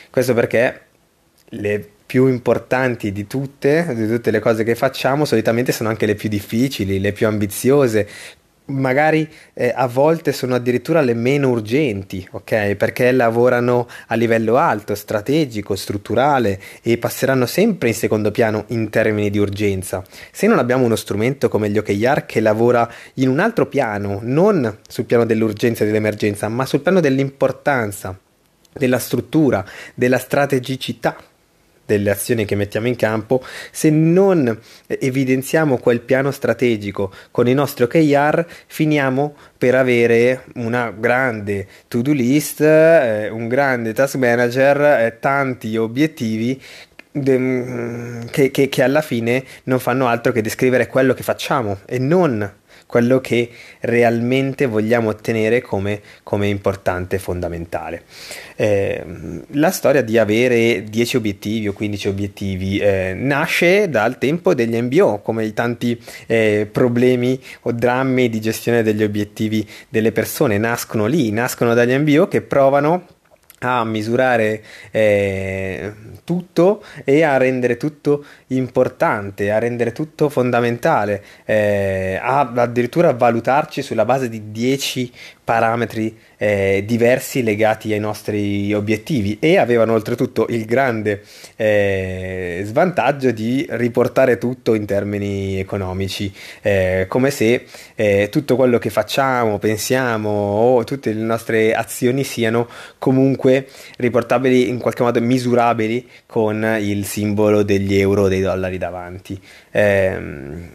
Questo 0.09 0.33
perché 0.33 0.81
le 1.49 1.87
più 2.09 2.25
importanti 2.25 3.11
di 3.11 3.27
tutte, 3.27 3.85
di 3.93 4.07
tutte 4.07 4.31
le 4.31 4.39
cose 4.39 4.63
che 4.63 4.73
facciamo, 4.73 5.25
solitamente 5.25 5.71
sono 5.71 5.89
anche 5.89 6.07
le 6.07 6.15
più 6.15 6.27
difficili, 6.27 6.99
le 6.99 7.11
più 7.11 7.27
ambiziose, 7.27 8.07
magari 8.69 9.29
eh, 9.53 9.71
a 9.75 9.87
volte 9.87 10.31
sono 10.31 10.55
addirittura 10.55 11.01
le 11.01 11.13
meno 11.13 11.49
urgenti, 11.49 12.27
ok? 12.31 12.75
Perché 12.75 13.11
lavorano 13.11 13.87
a 14.07 14.15
livello 14.15 14.57
alto, 14.57 14.95
strategico, 14.95 15.75
strutturale 15.75 16.59
e 16.81 16.97
passeranno 16.97 17.45
sempre 17.45 17.89
in 17.89 17.93
secondo 17.93 18.31
piano 18.31 18.65
in 18.67 18.89
termini 18.89 19.29
di 19.29 19.37
urgenza. 19.37 20.03
Se 20.31 20.47
non 20.47 20.59
abbiamo 20.59 20.85
uno 20.85 20.95
strumento 20.95 21.49
come 21.49 21.69
gli 21.69 21.77
OKR 21.77 22.25
che 22.25 22.39
lavora 22.39 22.89
in 23.15 23.29
un 23.29 23.39
altro 23.39 23.65
piano, 23.67 24.19
non 24.21 24.79
sul 24.87 25.05
piano 25.05 25.25
dell'urgenza 25.25 25.83
e 25.83 25.87
dell'emergenza, 25.87 26.47
ma 26.47 26.65
sul 26.65 26.81
piano 26.81 26.99
dell'importanza, 26.99 28.17
della 28.71 28.99
struttura, 28.99 29.65
della 29.95 30.19
strategicità 30.19 31.15
delle 31.89 32.11
azioni 32.11 32.45
che 32.45 32.53
mettiamo 32.53 32.85
in 32.85 32.95
campo, 32.95 33.43
se 33.71 33.89
non 33.89 34.59
evidenziamo 34.85 35.79
quel 35.79 36.01
piano 36.01 36.29
strategico 36.29 37.11
con 37.31 37.47
i 37.47 37.53
nostri 37.55 37.85
OKR, 37.85 38.45
finiamo 38.67 39.35
per 39.57 39.73
avere 39.73 40.43
una 40.55 40.91
grande 40.91 41.67
to-do 41.87 42.11
list, 42.11 42.61
eh, 42.61 43.29
un 43.29 43.47
grande 43.47 43.93
task 43.93 44.15
manager, 44.15 44.81
eh, 45.01 45.17
tanti 45.19 45.75
obiettivi 45.77 46.61
che, 47.11 48.51
che, 48.51 48.69
che 48.69 48.83
alla 48.83 49.01
fine 49.01 49.43
non 49.63 49.79
fanno 49.79 50.07
altro 50.07 50.31
che 50.31 50.43
descrivere 50.43 50.85
quello 50.85 51.15
che 51.15 51.23
facciamo 51.23 51.79
e 51.87 51.97
non 51.97 52.57
quello 52.89 53.21
che 53.21 53.47
realmente 53.81 54.65
vogliamo 54.65 55.09
ottenere 55.09 55.61
come, 55.61 56.01
come 56.23 56.47
importante 56.47 57.17
e 57.17 57.19
fondamentale. 57.19 58.01
Eh, 58.55 59.05
la 59.51 59.69
storia 59.69 60.01
di 60.01 60.17
avere 60.17 60.83
10 60.85 61.17
obiettivi 61.17 61.67
o 61.67 61.73
15 61.73 62.07
obiettivi 62.07 62.79
eh, 62.79 63.13
nasce 63.15 63.89
dal 63.91 64.17
tempo 64.17 64.55
degli 64.55 64.75
MBO, 64.81 65.19
come 65.19 65.45
i 65.45 65.53
tanti 65.53 66.01
eh, 66.25 66.67
problemi 66.71 67.39
o 67.61 67.71
drammi 67.73 68.27
di 68.27 68.41
gestione 68.41 68.81
degli 68.81 69.03
obiettivi 69.03 69.63
delle 69.87 70.11
persone 70.11 70.57
nascono 70.57 71.05
lì, 71.05 71.29
nascono 71.31 71.75
dagli 71.75 71.95
MBO 71.95 72.27
che 72.27 72.41
provano 72.41 73.05
a 73.59 73.83
misurare 73.83 74.63
eh, 74.91 75.93
tutto 76.23 76.83
e 77.03 77.23
a 77.23 77.37
rendere 77.37 77.77
tutto 77.77 78.23
importante, 78.49 79.51
a 79.51 79.59
rendere 79.59 79.91
tutto 79.91 80.29
fondamentale, 80.29 81.23
eh, 81.45 82.19
a 82.21 82.51
addirittura 82.55 83.13
valutarci 83.13 83.81
sulla 83.81 84.05
base 84.05 84.29
di 84.29 84.51
10 84.51 85.11
parametri 85.49 86.15
eh, 86.37 86.83
diversi 86.85 87.41
legati 87.41 87.91
ai 87.91 87.99
nostri 87.99 88.71
obiettivi. 88.71 89.39
E 89.39 89.57
avevano 89.57 89.93
oltretutto 89.93 90.45
il 90.49 90.65
grande 90.65 91.23
eh, 91.55 92.61
svantaggio 92.65 93.31
di 93.31 93.65
riportare 93.69 94.37
tutto 94.37 94.75
in 94.75 94.85
termini 94.85 95.59
economici, 95.59 96.31
eh, 96.61 97.05
come 97.09 97.31
se 97.31 97.65
eh, 97.95 98.29
tutto 98.31 98.55
quello 98.55 98.77
che 98.77 98.91
facciamo, 98.91 99.57
pensiamo 99.57 100.29
o 100.29 100.83
tutte 100.83 101.11
le 101.11 101.23
nostre 101.23 101.73
azioni 101.73 102.23
siano 102.23 102.67
comunque 102.99 103.67
riportabili 103.97 104.69
in 104.69 104.77
qualche 104.77 105.01
modo 105.01 105.19
misurabili 105.19 106.07
con 106.27 106.77
il 106.79 107.05
simbolo 107.05 107.63
degli 107.63 107.95
euro 107.95 108.23
o 108.23 108.27
dei 108.39 108.49
dollari 108.49 108.77
davanti. 108.77 109.39
Ehm, 109.71 110.69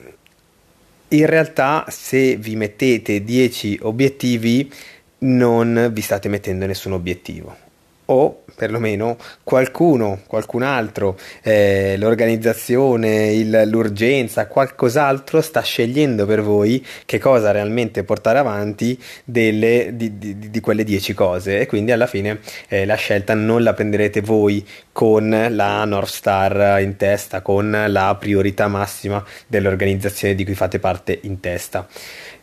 in 1.09 1.27
realtà 1.27 1.85
se 1.89 2.37
vi 2.37 2.57
mettete 2.57 3.23
10 3.23 3.81
obiettivi 3.83 4.73
non 5.19 5.91
vi 5.93 6.01
state 6.01 6.29
mettendo 6.29 6.67
nessun 6.67 6.93
obiettivo 6.93 7.64
o 8.07 8.45
perlomeno 8.55 9.17
qualcuno, 9.43 10.21
qualcun 10.27 10.63
altro, 10.63 11.19
eh, 11.43 11.97
l'organizzazione, 11.99 13.33
il, 13.33 13.63
l'urgenza, 13.67 14.47
qualcos'altro 14.47 15.41
sta 15.41 15.61
scegliendo 15.61 16.27
per 16.27 16.43
voi 16.43 16.85
che 17.05 17.19
cosa 17.19 17.51
realmente 17.51 18.05
portare 18.05 18.39
avanti 18.39 19.01
delle, 19.25 19.91
di, 19.95 20.19
di, 20.19 20.51
di, 20.51 20.61
quelle 20.61 20.85
dieci 20.85 21.15
cose 21.15 21.61
e 21.61 21.67
quindi 21.67 21.93
alla 21.93 22.07
fine 22.07 22.41
eh, 22.69 22.85
la 22.87 22.95
scelta 22.95 23.35
non 23.35 23.63
la 23.63 23.73
prenderete 23.73 24.21
voi 24.21 24.67
con 24.93 25.49
la 25.51 25.85
North 25.85 26.09
Star 26.09 26.81
in 26.81 26.97
testa, 26.97 27.43
con 27.43 27.85
la 27.89 28.17
priorità 28.19 28.69
massima 28.69 29.25
dell'organizzazione 29.47 30.35
di 30.35 30.45
cui 30.45 30.55
fate 30.55 30.79
parte 30.79 31.19
in 31.23 31.41
testa. 31.41 31.87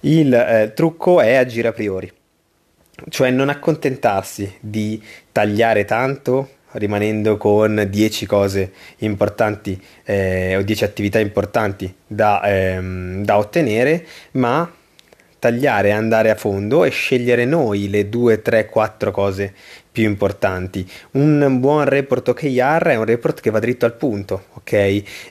Il 0.01 0.33
eh, 0.33 0.73
trucco 0.73 1.21
è 1.21 1.35
agire 1.35 1.69
a 1.69 1.71
priori 1.71 2.11
cioè 3.09 3.29
non 3.31 3.49
accontentarsi 3.49 4.57
di 4.59 5.01
tagliare 5.31 5.85
tanto 5.85 6.49
rimanendo 6.73 7.37
con 7.37 7.85
10 7.89 8.25
cose 8.25 8.71
importanti 8.99 9.81
eh, 10.03 10.55
o 10.55 10.61
10 10.61 10.83
attività 10.83 11.19
importanti 11.19 11.93
da, 12.07 12.41
ehm, 12.43 13.23
da 13.23 13.37
ottenere, 13.37 14.05
ma 14.31 14.71
tagliare, 15.39 15.91
andare 15.91 16.29
a 16.29 16.35
fondo 16.35 16.83
e 16.85 16.91
scegliere 16.91 17.45
noi 17.45 17.89
le 17.89 18.09
2, 18.09 18.41
3, 18.41 18.67
4 18.67 19.11
cose 19.11 19.53
più 19.91 20.03
importanti. 20.03 20.89
Un 21.11 21.59
buon 21.59 21.83
report 21.85 22.29
OKR 22.29 22.83
è 22.87 22.95
un 22.95 23.05
report 23.05 23.41
che 23.41 23.49
va 23.49 23.59
dritto 23.59 23.85
al 23.85 23.95
punto, 23.95 24.45
ok? 24.53 24.73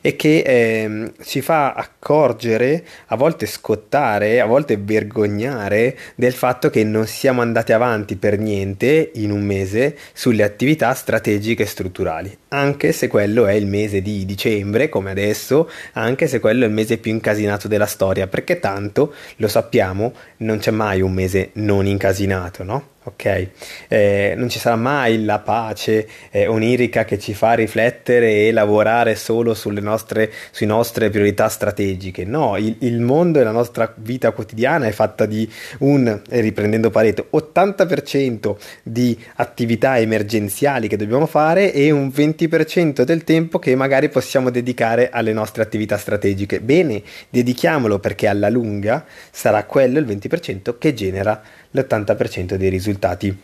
E 0.00 0.16
che 0.16 0.38
eh, 0.40 1.12
ci 1.24 1.40
fa 1.40 1.72
accorgere, 1.72 2.84
a 3.06 3.16
volte 3.16 3.46
scottare, 3.46 4.40
a 4.40 4.44
volte 4.44 4.76
vergognare 4.76 5.96
del 6.14 6.34
fatto 6.34 6.68
che 6.68 6.84
non 6.84 7.06
siamo 7.06 7.40
andati 7.40 7.72
avanti 7.72 8.16
per 8.16 8.38
niente 8.38 9.12
in 9.14 9.30
un 9.30 9.42
mese 9.42 9.96
sulle 10.12 10.42
attività 10.42 10.92
strategiche 10.92 11.62
e 11.62 11.66
strutturali, 11.66 12.36
anche 12.48 12.92
se 12.92 13.08
quello 13.08 13.46
è 13.46 13.52
il 13.52 13.66
mese 13.66 14.02
di 14.02 14.26
dicembre, 14.26 14.90
come 14.90 15.10
adesso, 15.10 15.70
anche 15.92 16.26
se 16.26 16.38
quello 16.38 16.64
è 16.64 16.68
il 16.68 16.74
mese 16.74 16.98
più 16.98 17.12
incasinato 17.12 17.66
della 17.66 17.86
storia, 17.86 18.26
perché 18.26 18.58
tanto 18.58 19.14
lo 19.36 19.48
sappiamo, 19.48 20.12
non 20.38 20.58
c'è 20.58 20.70
mai 20.70 21.00
un 21.00 21.12
mese 21.12 21.50
non 21.54 21.86
incasinato, 21.86 22.62
no? 22.62 22.88
Ok? 23.02 23.48
Eh, 23.88 24.34
non 24.36 24.48
ci 24.48 24.58
sarà 24.58 24.76
mai 24.76 25.24
la 25.24 25.38
pace 25.38 26.06
eh, 26.30 26.46
onirica 26.46 27.04
che 27.04 27.18
ci 27.18 27.32
fa 27.32 27.54
riflettere 27.54 28.46
e 28.46 28.52
lavorare 28.52 29.14
solo 29.14 29.54
sulle 29.54 29.80
nostre, 29.80 30.30
sulle 30.50 30.68
nostre 30.68 31.08
priorità 31.08 31.48
strategiche. 31.48 32.24
No, 32.24 32.56
il, 32.58 32.76
il, 32.80 33.00
mondo 33.00 33.40
e 33.40 33.44
la 33.44 33.50
nostra 33.50 33.92
vita 33.96 34.32
quotidiana 34.32 34.86
è 34.86 34.92
fatta 34.92 35.24
di 35.24 35.50
un, 35.78 36.20
riprendendo 36.28 36.90
Pareto, 36.90 37.28
80% 37.32 38.56
di 38.82 39.18
attività 39.36 39.98
emergenziali 39.98 40.88
che 40.88 40.96
dobbiamo 40.96 41.26
fare 41.26 41.72
e 41.72 41.90
un 41.90 42.08
20% 42.08 43.02
del 43.02 43.24
tempo 43.24 43.58
che 43.58 43.74
magari 43.74 44.08
possiamo 44.10 44.50
dedicare 44.50 45.08
alle 45.10 45.32
nostre 45.32 45.62
attività 45.62 45.96
strategiche. 45.96 46.60
Bene, 46.60 47.02
dedichiamolo 47.30 47.98
perché 47.98 48.26
alla 48.26 48.50
lunga 48.50 49.04
sarà 49.30 49.64
quello 49.64 49.98
il 49.98 50.06
20% 50.06 50.76
che 50.78 50.92
genera 50.92 51.42
l'80% 51.70 52.54
dei 52.54 52.68
risultati 52.68 53.36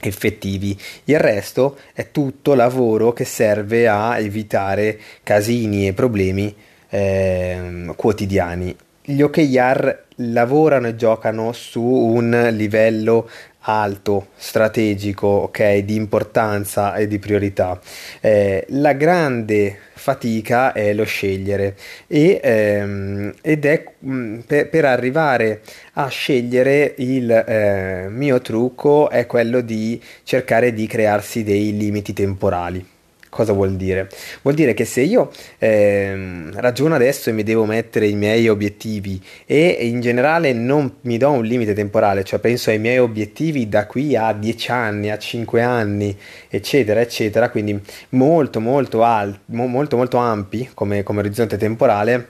effettivi. 0.00 0.76
Il 1.04 1.18
resto 1.18 1.78
è 1.92 2.10
tutto 2.10 2.54
lavoro 2.54 3.12
che 3.12 3.24
serve 3.24 3.88
a 3.88 4.18
evitare 4.18 4.98
casini 5.22 5.86
e 5.86 5.92
problemi 5.92 6.54
eh, 6.88 7.92
quotidiani. 7.96 8.76
Gli 9.04 9.20
OKR 9.20 10.04
lavorano 10.16 10.88
e 10.88 10.96
giocano 10.96 11.52
su 11.52 11.82
un 11.82 12.48
livello 12.52 13.28
alto, 13.62 14.28
strategico, 14.36 15.26
ok, 15.26 15.78
di 15.78 15.94
importanza 15.94 16.94
e 16.94 17.06
di 17.06 17.18
priorità. 17.18 17.80
Eh, 18.20 18.64
la 18.70 18.92
grande 18.92 19.78
fatica 19.94 20.72
è 20.72 20.92
lo 20.94 21.04
scegliere 21.04 21.76
e, 22.08 22.40
ehm, 22.42 23.34
ed 23.40 23.64
è 23.64 23.84
mh, 23.98 24.12
mm, 24.12 24.38
per, 24.40 24.68
per, 24.68 24.84
arrivare 24.84 25.60
a 25.94 26.08
scegliere 26.08 26.94
il 26.98 27.30
eh, 27.30 28.08
mio 28.08 28.40
trucco 28.40 29.08
è 29.10 29.26
quello 29.26 29.60
di 29.60 30.02
cercare 30.24 30.72
di 30.72 30.86
crearsi 30.86 31.44
dei 31.44 31.76
limiti 31.76 32.12
temporali. 32.12 32.91
Cosa 33.32 33.54
vuol 33.54 33.76
dire? 33.76 34.10
Vuol 34.42 34.54
dire 34.54 34.74
che 34.74 34.84
se 34.84 35.00
io 35.00 35.30
eh, 35.56 36.50
ragiono 36.52 36.96
adesso 36.96 37.30
e 37.30 37.32
mi 37.32 37.42
devo 37.42 37.64
mettere 37.64 38.06
i 38.06 38.14
miei 38.14 38.46
obiettivi 38.46 39.18
e 39.46 39.68
in 39.68 40.02
generale 40.02 40.52
non 40.52 40.96
mi 41.00 41.16
do 41.16 41.30
un 41.30 41.42
limite 41.42 41.72
temporale, 41.72 42.24
cioè 42.24 42.40
penso 42.40 42.68
ai 42.68 42.78
miei 42.78 42.98
obiettivi 42.98 43.70
da 43.70 43.86
qui 43.86 44.14
a 44.16 44.34
10 44.34 44.70
anni, 44.70 45.10
a 45.10 45.16
5 45.16 45.62
anni, 45.62 46.14
eccetera, 46.50 47.00
eccetera, 47.00 47.48
quindi 47.48 47.80
molto, 48.10 48.60
molto, 48.60 49.02
alti, 49.02 49.38
molto, 49.46 49.96
molto 49.96 50.18
ampi 50.18 50.68
come, 50.74 51.02
come 51.02 51.20
orizzonte 51.20 51.56
temporale, 51.56 52.26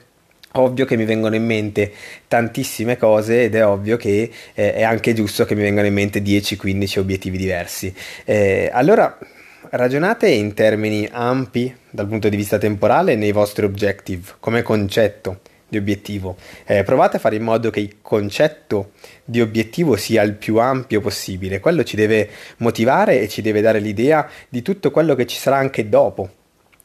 ovvio 0.52 0.84
che 0.84 0.96
mi 0.96 1.04
vengono 1.04 1.34
in 1.34 1.44
mente 1.44 1.92
tantissime 2.28 2.96
cose 2.96 3.42
ed 3.42 3.56
è 3.56 3.66
ovvio 3.66 3.96
che 3.96 4.30
eh, 4.54 4.74
è 4.74 4.84
anche 4.84 5.14
giusto 5.14 5.46
che 5.46 5.56
mi 5.56 5.62
vengano 5.62 5.88
in 5.88 5.94
mente 5.94 6.22
10-15 6.22 7.00
obiettivi 7.00 7.38
diversi. 7.38 7.92
Eh, 8.24 8.70
allora 8.72 9.18
ragionate 9.70 10.28
in 10.28 10.54
termini 10.54 11.08
ampi 11.10 11.74
dal 11.90 12.06
punto 12.06 12.28
di 12.28 12.36
vista 12.36 12.58
temporale 12.58 13.16
nei 13.16 13.32
vostri 13.32 13.64
objective 13.64 14.34
come 14.40 14.62
concetto 14.62 15.40
di 15.68 15.78
obiettivo. 15.78 16.36
Eh, 16.64 16.82
provate 16.82 17.16
a 17.16 17.20
fare 17.20 17.36
in 17.36 17.42
modo 17.42 17.70
che 17.70 17.80
il 17.80 17.96
concetto 18.02 18.92
di 19.24 19.40
obiettivo 19.40 19.96
sia 19.96 20.22
il 20.22 20.34
più 20.34 20.58
ampio 20.58 21.00
possibile. 21.00 21.60
Quello 21.60 21.82
ci 21.82 21.96
deve 21.96 22.28
motivare 22.58 23.20
e 23.20 23.28
ci 23.28 23.40
deve 23.40 23.60
dare 23.60 23.78
l'idea 23.78 24.28
di 24.48 24.60
tutto 24.60 24.90
quello 24.90 25.14
che 25.14 25.26
ci 25.26 25.38
sarà 25.38 25.56
anche 25.56 25.88
dopo 25.88 26.30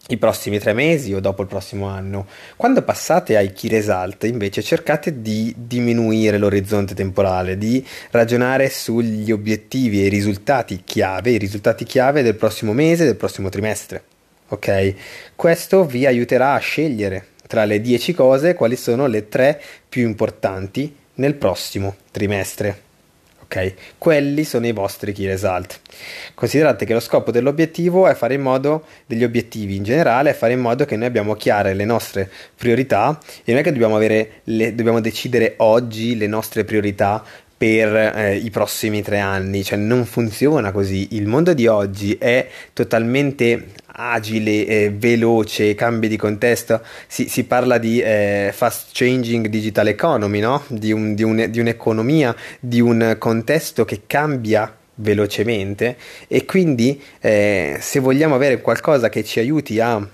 i 0.09 0.17
prossimi 0.17 0.59
tre 0.59 0.73
mesi 0.73 1.13
o 1.13 1.19
dopo 1.19 1.41
il 1.41 1.47
prossimo 1.47 1.87
anno. 1.87 2.27
Quando 2.55 2.81
passate 2.81 3.35
ai 3.35 3.51
key 3.53 3.69
result, 3.69 4.23
invece, 4.23 4.61
cercate 4.61 5.21
di 5.21 5.53
diminuire 5.57 6.37
l'orizzonte 6.37 6.93
temporale, 6.93 7.57
di 7.57 7.85
ragionare 8.11 8.69
sugli 8.69 9.31
obiettivi 9.31 10.01
e 10.01 10.05
i 10.05 10.09
risultati 10.09 10.81
chiave, 10.83 11.31
i 11.31 11.37
risultati 11.37 11.83
chiave 11.83 12.21
del 12.21 12.35
prossimo 12.35 12.73
mese, 12.73 13.05
del 13.05 13.15
prossimo 13.15 13.49
trimestre. 13.49 14.03
Ok? 14.49 14.93
Questo 15.35 15.85
vi 15.85 16.05
aiuterà 16.05 16.53
a 16.53 16.59
scegliere 16.59 17.27
tra 17.47 17.65
le 17.65 17.81
10 17.81 18.13
cose 18.13 18.53
quali 18.53 18.75
sono 18.75 19.07
le 19.07 19.27
tre 19.27 19.61
più 19.87 20.03
importanti 20.03 20.95
nel 21.15 21.35
prossimo 21.35 21.95
trimestre. 22.11 22.86
Ok, 23.49 23.75
quelli 23.97 24.43
sono 24.43 24.67
i 24.67 24.73
vostri 24.73 25.13
key 25.13 25.25
result. 25.25 25.79
Considerate 26.35 26.85
che 26.85 26.91
lo 26.91 26.99
scopo 26.99 27.31
dell'obiettivo 27.31 28.05
è 28.05 28.13
fare 28.13 28.33
in 28.33 28.41
modo, 28.41 28.83
degli 29.05 29.23
obiettivi 29.23 29.77
in 29.77 29.83
generale, 29.83 30.31
è 30.31 30.33
fare 30.33 30.51
in 30.51 30.59
modo 30.59 30.83
che 30.83 30.97
noi 30.97 31.07
abbiamo 31.07 31.33
chiare 31.33 31.73
le 31.73 31.85
nostre 31.85 32.29
priorità 32.57 33.17
e 33.45 33.51
non 33.51 33.61
è 33.61 33.63
che 33.63 33.71
dobbiamo, 33.71 33.95
avere 33.95 34.41
le, 34.43 34.75
dobbiamo 34.75 34.99
decidere 34.99 35.53
oggi 35.59 36.17
le 36.17 36.27
nostre 36.27 36.65
priorità 36.65 37.23
per 37.57 37.95
eh, 37.95 38.35
i 38.35 38.49
prossimi 38.51 39.01
tre 39.01 39.19
anni, 39.19 39.63
cioè 39.63 39.77
non 39.79 40.05
funziona 40.05 40.71
così. 40.71 41.09
Il 41.11 41.25
mondo 41.25 41.53
di 41.53 41.65
oggi 41.65 42.15
è 42.19 42.47
totalmente 42.73 43.69
agile, 43.87 44.65
eh, 44.67 44.93
veloce, 44.95 45.73
cambi 45.73 46.07
di 46.07 46.17
contesto. 46.17 46.81
Si, 47.07 47.27
si 47.27 47.45
parla 47.45 47.79
di 47.79 47.99
eh, 47.99 48.51
fast 48.53 48.89
changing 48.93 49.47
digital 49.47 49.87
economy, 49.87 50.39
no? 50.39 50.63
di, 50.67 50.91
un, 50.91 51.15
di, 51.15 51.23
un, 51.23 51.47
di 51.49 51.59
un'economia, 51.59 52.35
di 52.59 52.79
un 52.79 53.15
contesto 53.17 53.85
che 53.85 54.01
cambia 54.05 54.71
velocemente 54.99 55.95
e 56.27 56.45
quindi 56.45 56.99
eh, 57.19 57.77
se 57.79 57.99
vogliamo 57.99 58.33
avere 58.33 58.61
qualcosa 58.61 59.09
che 59.09 59.23
ci 59.23 59.39
aiuti 59.39 59.79
a 59.79 60.07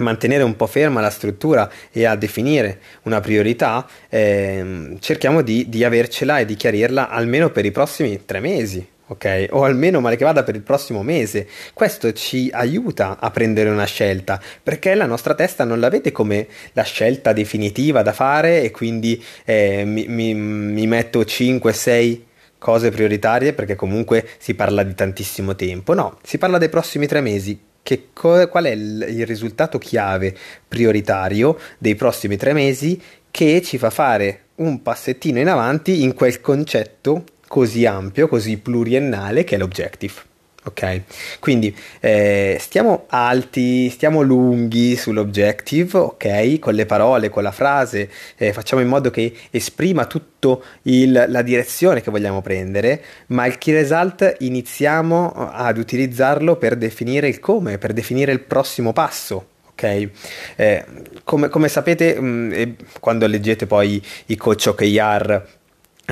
mantenere 0.00 0.42
un 0.42 0.56
po' 0.56 0.66
ferma 0.66 1.00
la 1.00 1.10
struttura 1.10 1.70
e 1.90 2.04
a 2.04 2.16
definire 2.16 2.80
una 3.02 3.20
priorità, 3.20 3.86
eh, 4.08 4.96
cerchiamo 5.00 5.42
di, 5.42 5.68
di 5.68 5.84
avercela 5.84 6.38
e 6.38 6.44
di 6.44 6.54
chiarirla 6.54 7.08
almeno 7.08 7.50
per 7.50 7.64
i 7.64 7.70
prossimi 7.70 8.24
tre 8.24 8.40
mesi. 8.40 8.86
Ok, 9.10 9.48
o 9.50 9.64
almeno 9.64 9.98
male 9.98 10.14
che 10.14 10.22
vada 10.22 10.44
per 10.44 10.54
il 10.54 10.62
prossimo 10.62 11.02
mese. 11.02 11.48
Questo 11.74 12.12
ci 12.12 12.48
aiuta 12.52 13.18
a 13.18 13.32
prendere 13.32 13.68
una 13.68 13.84
scelta 13.84 14.40
perché 14.62 14.94
la 14.94 15.06
nostra 15.06 15.34
testa 15.34 15.64
non 15.64 15.80
la 15.80 15.88
vede 15.88 16.12
come 16.12 16.46
la 16.74 16.84
scelta 16.84 17.32
definitiva 17.32 18.02
da 18.02 18.12
fare 18.12 18.62
e 18.62 18.70
quindi 18.70 19.20
eh, 19.44 19.82
mi, 19.84 20.06
mi, 20.06 20.32
mi 20.32 20.86
metto 20.86 21.22
5-6 21.22 22.20
cose 22.56 22.90
prioritarie 22.90 23.52
perché 23.52 23.74
comunque 23.74 24.28
si 24.38 24.54
parla 24.54 24.84
di 24.84 24.94
tantissimo 24.94 25.56
tempo. 25.56 25.92
No, 25.92 26.16
si 26.22 26.38
parla 26.38 26.58
dei 26.58 26.68
prossimi 26.68 27.08
tre 27.08 27.20
mesi 27.20 27.69
co- 28.12 28.48
qual 28.48 28.64
è 28.64 28.70
il, 28.70 29.06
il 29.08 29.26
risultato 29.26 29.78
chiave 29.78 30.36
prioritario 30.66 31.58
dei 31.78 31.94
prossimi 31.94 32.36
tre 32.36 32.52
mesi 32.52 33.00
che 33.30 33.62
ci 33.62 33.78
fa 33.78 33.90
fare 33.90 34.44
un 34.56 34.82
passettino 34.82 35.38
in 35.38 35.48
avanti 35.48 36.02
in 36.02 36.14
quel 36.14 36.40
concetto 36.40 37.24
così 37.46 37.86
ampio, 37.86 38.28
così 38.28 38.58
pluriennale 38.58 39.44
che 39.44 39.56
è 39.56 39.58
l'objective. 39.58 40.29
Ok, 40.62 41.38
quindi 41.40 41.74
eh, 42.00 42.58
stiamo 42.60 43.06
alti, 43.08 43.88
stiamo 43.88 44.20
lunghi 44.20 44.94
sull'objective, 44.94 45.96
ok, 45.96 46.58
con 46.58 46.74
le 46.74 46.84
parole, 46.84 47.30
con 47.30 47.42
la 47.42 47.50
frase, 47.50 48.10
eh, 48.36 48.52
facciamo 48.52 48.82
in 48.82 48.88
modo 48.88 49.08
che 49.08 49.34
esprima 49.50 50.04
tutto 50.04 50.62
il, 50.82 51.24
la 51.28 51.40
direzione 51.40 52.02
che 52.02 52.10
vogliamo 52.10 52.42
prendere, 52.42 53.02
ma 53.28 53.46
il 53.46 53.56
key 53.56 53.72
result 53.72 54.36
iniziamo 54.40 55.32
ad 55.32 55.78
utilizzarlo 55.78 56.56
per 56.56 56.76
definire 56.76 57.26
il 57.26 57.40
come, 57.40 57.78
per 57.78 57.94
definire 57.94 58.30
il 58.32 58.40
prossimo 58.40 58.92
passo. 58.92 59.46
Ok, 59.70 60.10
eh, 60.56 60.84
come, 61.24 61.48
come, 61.48 61.68
sapete, 61.68 62.20
mh, 62.20 62.26
mm, 62.26 62.72
quando 63.00 63.26
leggete 63.26 63.66
poi 63.66 64.02
i 64.26 64.36
coach 64.36 64.66
OKR 64.66 65.59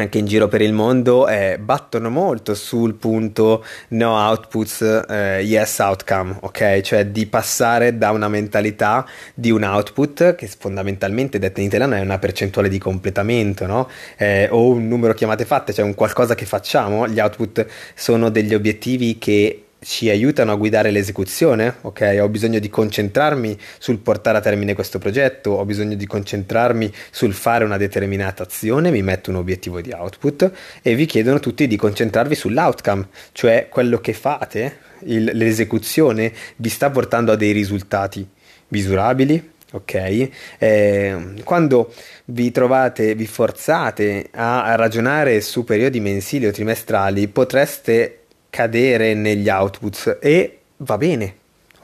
anche 0.00 0.18
in 0.18 0.26
giro 0.26 0.48
per 0.48 0.60
il 0.60 0.72
mondo 0.72 1.28
eh, 1.28 1.58
battono 1.58 2.10
molto 2.10 2.54
sul 2.54 2.94
punto 2.94 3.64
no 3.88 4.10
outputs, 4.16 5.04
eh, 5.08 5.40
yes 5.42 5.78
outcome, 5.78 6.36
ok? 6.40 6.80
Cioè 6.80 7.06
di 7.06 7.26
passare 7.26 7.98
da 7.98 8.10
una 8.10 8.28
mentalità 8.28 9.06
di 9.34 9.50
un 9.50 9.62
output 9.62 10.34
che 10.34 10.48
fondamentalmente 10.58 11.38
detta 11.38 11.60
in 11.60 11.66
italiano 11.66 11.94
è 11.94 12.00
una 12.00 12.18
percentuale 12.18 12.68
di 12.68 12.78
completamento, 12.78 13.66
no? 13.66 13.88
Eh, 14.16 14.48
o 14.50 14.70
un 14.70 14.88
numero 14.88 15.14
chiamate 15.14 15.44
fatte, 15.44 15.72
cioè 15.72 15.84
un 15.84 15.94
qualcosa 15.94 16.34
che 16.34 16.46
facciamo, 16.46 17.06
gli 17.08 17.20
output 17.20 17.66
sono 17.94 18.28
degli 18.28 18.54
obiettivi 18.54 19.18
che 19.18 19.62
ci 19.80 20.10
aiutano 20.10 20.52
a 20.52 20.56
guidare 20.56 20.90
l'esecuzione, 20.90 21.76
ok? 21.82 22.18
Ho 22.20 22.28
bisogno 22.28 22.58
di 22.58 22.68
concentrarmi 22.68 23.56
sul 23.78 23.98
portare 23.98 24.38
a 24.38 24.40
termine 24.40 24.74
questo 24.74 24.98
progetto, 24.98 25.50
ho 25.52 25.64
bisogno 25.64 25.94
di 25.94 26.06
concentrarmi 26.06 26.92
sul 27.10 27.32
fare 27.32 27.64
una 27.64 27.76
determinata 27.76 28.42
azione, 28.42 28.90
mi 28.90 29.02
metto 29.02 29.30
un 29.30 29.36
obiettivo 29.36 29.80
di 29.80 29.92
output 29.92 30.50
e 30.82 30.94
vi 30.94 31.06
chiedono 31.06 31.38
tutti 31.38 31.66
di 31.66 31.76
concentrarvi 31.76 32.34
sull'outcome, 32.34 33.08
cioè 33.32 33.68
quello 33.70 33.98
che 33.98 34.12
fate, 34.12 34.78
il, 35.04 35.30
l'esecuzione 35.34 36.32
vi 36.56 36.68
sta 36.68 36.90
portando 36.90 37.32
a 37.32 37.36
dei 37.36 37.52
risultati 37.52 38.28
misurabili, 38.68 39.52
ok? 39.72 40.28
Eh, 40.58 41.34
quando 41.44 41.92
vi 42.26 42.50
trovate, 42.50 43.14
vi 43.14 43.26
forzate 43.26 44.28
a 44.32 44.74
ragionare 44.74 45.40
su 45.40 45.64
periodi 45.64 46.00
mensili 46.00 46.46
o 46.46 46.50
trimestrali, 46.50 47.28
potreste 47.28 48.17
cadere 48.50 49.14
negli 49.14 49.48
outputs 49.48 50.18
e 50.20 50.58
va 50.78 50.96
bene. 50.96 51.34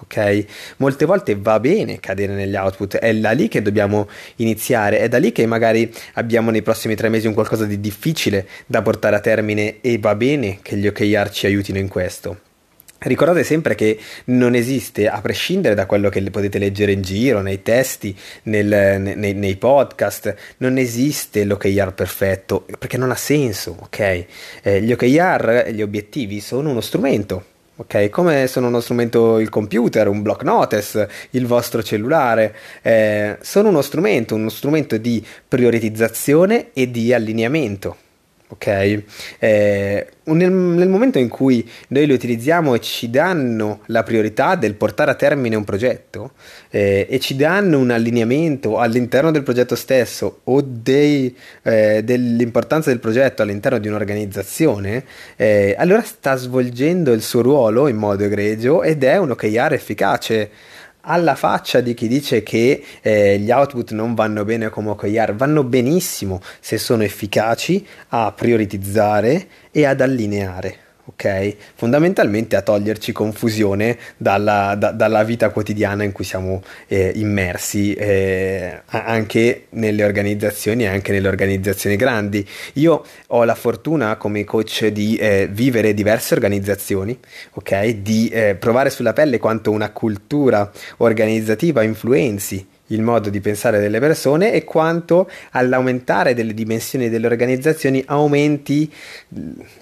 Ok, 0.00 0.44
molte 0.78 1.06
volte 1.06 1.34
va 1.34 1.58
bene 1.60 1.98
cadere 1.98 2.34
negli 2.34 2.56
output, 2.56 2.96
è 2.96 3.14
da 3.14 3.30
lì 3.30 3.48
che 3.48 3.62
dobbiamo 3.62 4.08
iniziare, 4.36 4.98
è 4.98 5.08
da 5.08 5.18
lì 5.18 5.32
che 5.32 5.46
magari 5.46 5.90
abbiamo 6.14 6.50
nei 6.50 6.62
prossimi 6.62 6.94
tre 6.94 7.08
mesi 7.08 7.26
un 7.26 7.32
qualcosa 7.32 7.64
di 7.64 7.80
difficile 7.80 8.46
da 8.66 8.82
portare 8.82 9.16
a 9.16 9.20
termine 9.20 9.80
e 9.80 9.98
va 9.98 10.14
bene 10.14 10.58
che 10.60 10.76
gli 10.76 10.86
OKR 10.86 11.30
ci 11.30 11.46
aiutino 11.46 11.78
in 11.78 11.88
questo. 11.88 12.43
Ricordate 13.04 13.44
sempre 13.44 13.74
che 13.74 13.98
non 14.26 14.54
esiste, 14.54 15.08
a 15.08 15.20
prescindere 15.20 15.74
da 15.74 15.84
quello 15.84 16.08
che 16.08 16.22
potete 16.30 16.58
leggere 16.58 16.92
in 16.92 17.02
giro, 17.02 17.42
nei 17.42 17.60
testi, 17.60 18.16
nel, 18.44 18.98
nei, 18.98 19.34
nei, 19.34 19.56
podcast, 19.56 20.34
non 20.58 20.78
esiste 20.78 21.44
l'OKR 21.44 21.92
perfetto, 21.92 22.64
perché 22.78 22.96
non 22.96 23.10
ha 23.10 23.16
senso, 23.16 23.76
ok? 23.78 24.24
Eh, 24.62 24.80
gli 24.80 24.90
OKR, 24.92 25.68
gli 25.70 25.82
obiettivi, 25.82 26.40
sono 26.40 26.70
uno 26.70 26.80
strumento, 26.80 27.44
ok? 27.76 28.08
Come 28.08 28.46
sono 28.46 28.68
uno 28.68 28.80
strumento 28.80 29.38
il 29.38 29.50
computer, 29.50 30.08
un 30.08 30.22
block 30.22 30.42
notice, 30.42 31.06
il 31.32 31.44
vostro 31.44 31.82
cellulare, 31.82 32.54
eh, 32.80 33.36
sono 33.42 33.68
uno 33.68 33.82
strumento, 33.82 34.34
uno 34.34 34.48
strumento 34.48 34.96
di 34.96 35.22
prioritizzazione 35.46 36.68
e 36.72 36.90
di 36.90 37.12
allineamento 37.12 37.98
ok? 38.54 39.02
Eh, 39.38 40.06
nel, 40.24 40.50
nel, 40.50 40.88
momento 40.88 41.18
in 41.18 41.28
cui 41.28 41.68
noi 41.88 42.06
li 42.06 42.12
utilizziamo 42.12 42.74
e 42.74 42.80
ci 42.80 43.10
danno 43.10 43.80
la 43.86 44.02
priorità 44.02 44.54
del 44.54 44.74
portare 44.74 45.10
a 45.10 45.14
termine 45.14 45.56
un 45.56 45.64
progetto 45.64 46.32
eh, 46.70 47.06
e 47.08 47.18
ci 47.20 47.36
danno 47.36 47.78
un 47.78 47.90
allineamento 47.90 48.78
all'interno 48.78 49.30
del 49.30 49.42
progetto 49.42 49.74
stesso 49.74 50.40
o 50.44 50.62
dei, 50.62 51.36
eh, 51.62 52.02
dell'importanza 52.02 52.90
del 52.90 53.00
progetto 53.00 53.42
all'interno 53.42 53.78
di 53.78 53.88
un'organizzazione, 53.88 55.04
eh, 55.36 55.74
allora 55.76 56.02
sta 56.02 56.36
svolgendo 56.36 57.12
il 57.12 57.22
suo 57.22 57.42
ruolo 57.42 57.88
in 57.88 57.96
modo 57.96 58.24
egregio 58.24 58.82
ed 58.82 59.04
è 59.04 59.16
un 59.18 59.32
OKR 59.32 59.72
efficace 59.72 60.50
alla 61.04 61.34
faccia 61.34 61.80
di 61.80 61.94
chi 61.94 62.08
dice 62.08 62.42
che 62.42 62.82
eh, 63.00 63.38
gli 63.38 63.50
output 63.50 63.92
non 63.92 64.14
vanno 64.14 64.44
bene 64.44 64.68
come 64.68 64.90
OKR, 64.90 65.34
vanno 65.34 65.64
benissimo 65.64 66.40
se 66.60 66.78
sono 66.78 67.02
efficaci 67.02 67.86
a 68.08 68.32
prioritizzare 68.32 69.46
e 69.70 69.84
ad 69.86 70.00
allineare 70.00 70.83
ok? 71.06 71.56
Fondamentalmente 71.74 72.56
a 72.56 72.62
toglierci 72.62 73.12
confusione 73.12 73.98
dalla, 74.16 74.74
da, 74.76 74.90
dalla 74.90 75.22
vita 75.24 75.50
quotidiana 75.50 76.04
in 76.04 76.12
cui 76.12 76.24
siamo 76.24 76.62
eh, 76.86 77.12
immersi 77.14 77.94
eh, 77.94 78.82
anche 78.86 79.66
nelle 79.70 80.04
organizzazioni 80.04 80.84
e 80.84 80.86
anche 80.86 81.12
nelle 81.12 81.28
organizzazioni 81.28 81.96
grandi. 81.96 82.46
Io 82.74 83.04
ho 83.28 83.44
la 83.44 83.54
fortuna 83.54 84.16
come 84.16 84.44
coach 84.44 84.86
di 84.86 85.16
eh, 85.16 85.48
vivere 85.50 85.94
diverse 85.94 86.34
organizzazioni, 86.34 87.18
ok? 87.52 87.86
Di 87.88 88.28
eh, 88.28 88.54
provare 88.54 88.90
sulla 88.90 89.12
pelle 89.12 89.38
quanto 89.38 89.70
una 89.70 89.90
cultura 89.90 90.70
organizzativa 90.98 91.82
influenzi 91.82 92.72
il 92.88 93.02
modo 93.02 93.30
di 93.30 93.40
pensare 93.40 93.78
delle 93.80 93.98
persone 93.98 94.52
e 94.52 94.64
quanto 94.64 95.30
all'aumentare 95.52 96.34
delle 96.34 96.54
dimensioni 96.54 97.08
delle 97.08 97.26
organizzazioni 97.26 98.02
aumenti, 98.06 98.92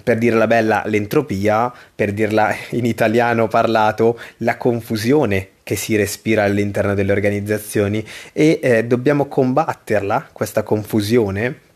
per 0.05 0.19
dirla 0.19 0.47
bella, 0.47 0.83
l'entropia, 0.87 1.73
per 1.95 2.13
dirla 2.13 2.55
in 2.71 2.85
italiano 2.85 3.49
parlato, 3.49 4.19
la 4.39 4.57
confusione 4.57 5.49
che 5.63 5.77
si 5.77 5.97
respira 5.97 6.45
all'interno 6.45 6.95
delle 6.95 7.13
organizzazioni. 7.13 8.05
E 8.33 8.61
eh, 8.63 8.85
dobbiamo 8.85 9.27
combatterla, 9.27 10.29
questa 10.33 10.63
confusione, 10.63 11.71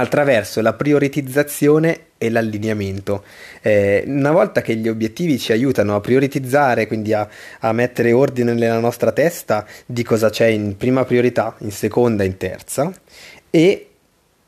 attraverso 0.00 0.60
la 0.60 0.72
prioritizzazione 0.72 2.06
e 2.18 2.28
l'allineamento. 2.30 3.24
Eh, 3.62 4.04
una 4.06 4.32
volta 4.32 4.60
che 4.60 4.74
gli 4.76 4.88
obiettivi 4.88 5.38
ci 5.38 5.52
aiutano 5.52 5.94
a 5.94 6.00
prioritizzare, 6.00 6.86
quindi 6.86 7.12
a, 7.12 7.28
a, 7.60 7.72
mettere 7.72 8.12
ordine 8.12 8.52
nella 8.52 8.78
nostra 8.78 9.12
testa 9.12 9.66
di 9.86 10.02
cosa 10.02 10.28
c'è 10.28 10.46
in 10.46 10.76
prima 10.76 11.04
priorità, 11.04 11.54
in 11.58 11.70
seconda, 11.70 12.24
in 12.24 12.36
terza, 12.36 12.92
e 13.50 13.89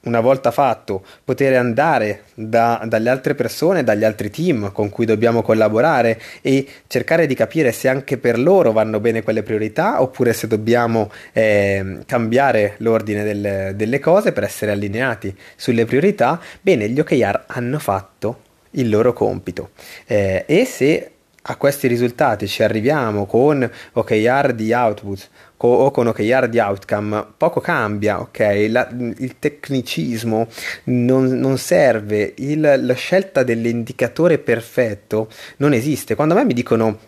una 0.05 0.21
volta 0.21 0.51
fatto, 0.51 1.05
poter 1.25 1.57
andare 1.57 2.25
da, 2.35 2.83
dalle 2.87 3.11
altre 3.11 3.35
persone, 3.35 3.85
dagli 3.85 4.05
altri 4.05 4.31
team 4.31 4.73
con 4.73 4.89
cui 4.89 5.07
dobbiamo 5.07 5.43
collaborare 5.43 6.21
e 6.41 6.67
cercare 6.87 7.27
di 7.27 7.35
capire 7.35 7.73
se 7.73 7.89
anche 7.89 8.19
per 8.19 8.39
loro 8.39 8.73
vanno 8.73 8.99
bene 8.99 9.23
quelle 9.23 9.43
priorità 9.43 10.03
oppure 10.03 10.33
se 10.33 10.47
dobbiamo 10.47 11.11
eh, 11.33 11.99
cambiare 12.07 12.75
l'ordine 12.79 13.23
del, 13.23 13.77
delle 13.77 13.99
cose 14.01 14.33
per 14.33 14.43
essere 14.45 14.73
allineati 14.73 15.37
sulle 15.57 15.85
priorità, 15.85 16.41
bene, 16.61 16.89
gli 16.89 16.99
OKR 16.99 17.45
hanno 17.47 17.79
fatto 17.79 18.41
il 18.73 18.89
loro 18.89 19.13
compito. 19.13 19.71
Eh, 20.07 20.45
e 20.47 20.65
se 20.65 21.11
a 21.43 21.57
questi 21.57 21.89
risultati 21.89 22.47
ci 22.47 22.63
arriviamo 22.63 23.27
con 23.27 23.69
OKR 23.93 24.53
di 24.53 24.73
output 24.73 25.29
o 25.69 25.91
con 25.91 26.07
OKR 26.07 26.49
di 26.49 26.59
outcome, 26.59 27.25
poco 27.37 27.61
cambia, 27.61 28.21
ok? 28.21 28.67
La, 28.69 28.89
il 28.91 29.39
tecnicismo 29.39 30.49
non, 30.85 31.27
non 31.27 31.59
serve, 31.59 32.35
il, 32.37 32.81
la 32.81 32.95
scelta 32.95 33.43
dell'indicatore 33.43 34.39
perfetto 34.39 35.29
non 35.59 35.73
esiste. 35.73 36.15
Quando 36.15 36.35
a 36.35 36.39
me 36.39 36.45
mi 36.45 36.55
dicono 36.55 36.99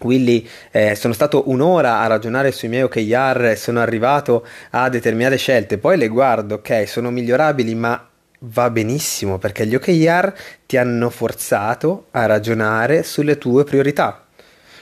Willy, 0.00 0.46
eh, 0.72 0.94
sono 0.94 1.14
stato 1.14 1.44
un'ora 1.50 2.00
a 2.00 2.06
ragionare 2.06 2.52
sui 2.52 2.68
miei 2.68 2.82
OKR 2.82 3.54
sono 3.56 3.80
arrivato 3.80 4.46
a 4.70 4.88
determinate 4.88 5.36
scelte, 5.36 5.78
poi 5.78 5.96
le 5.96 6.08
guardo, 6.08 6.56
ok, 6.56 6.86
sono 6.86 7.10
migliorabili, 7.10 7.74
ma 7.74 8.08
va 8.40 8.70
benissimo 8.70 9.38
perché 9.38 9.66
gli 9.66 9.74
OKR 9.74 10.34
ti 10.66 10.76
hanno 10.76 11.08
forzato 11.10 12.06
a 12.10 12.26
ragionare 12.26 13.02
sulle 13.02 13.38
tue 13.38 13.64
priorità. 13.64 14.25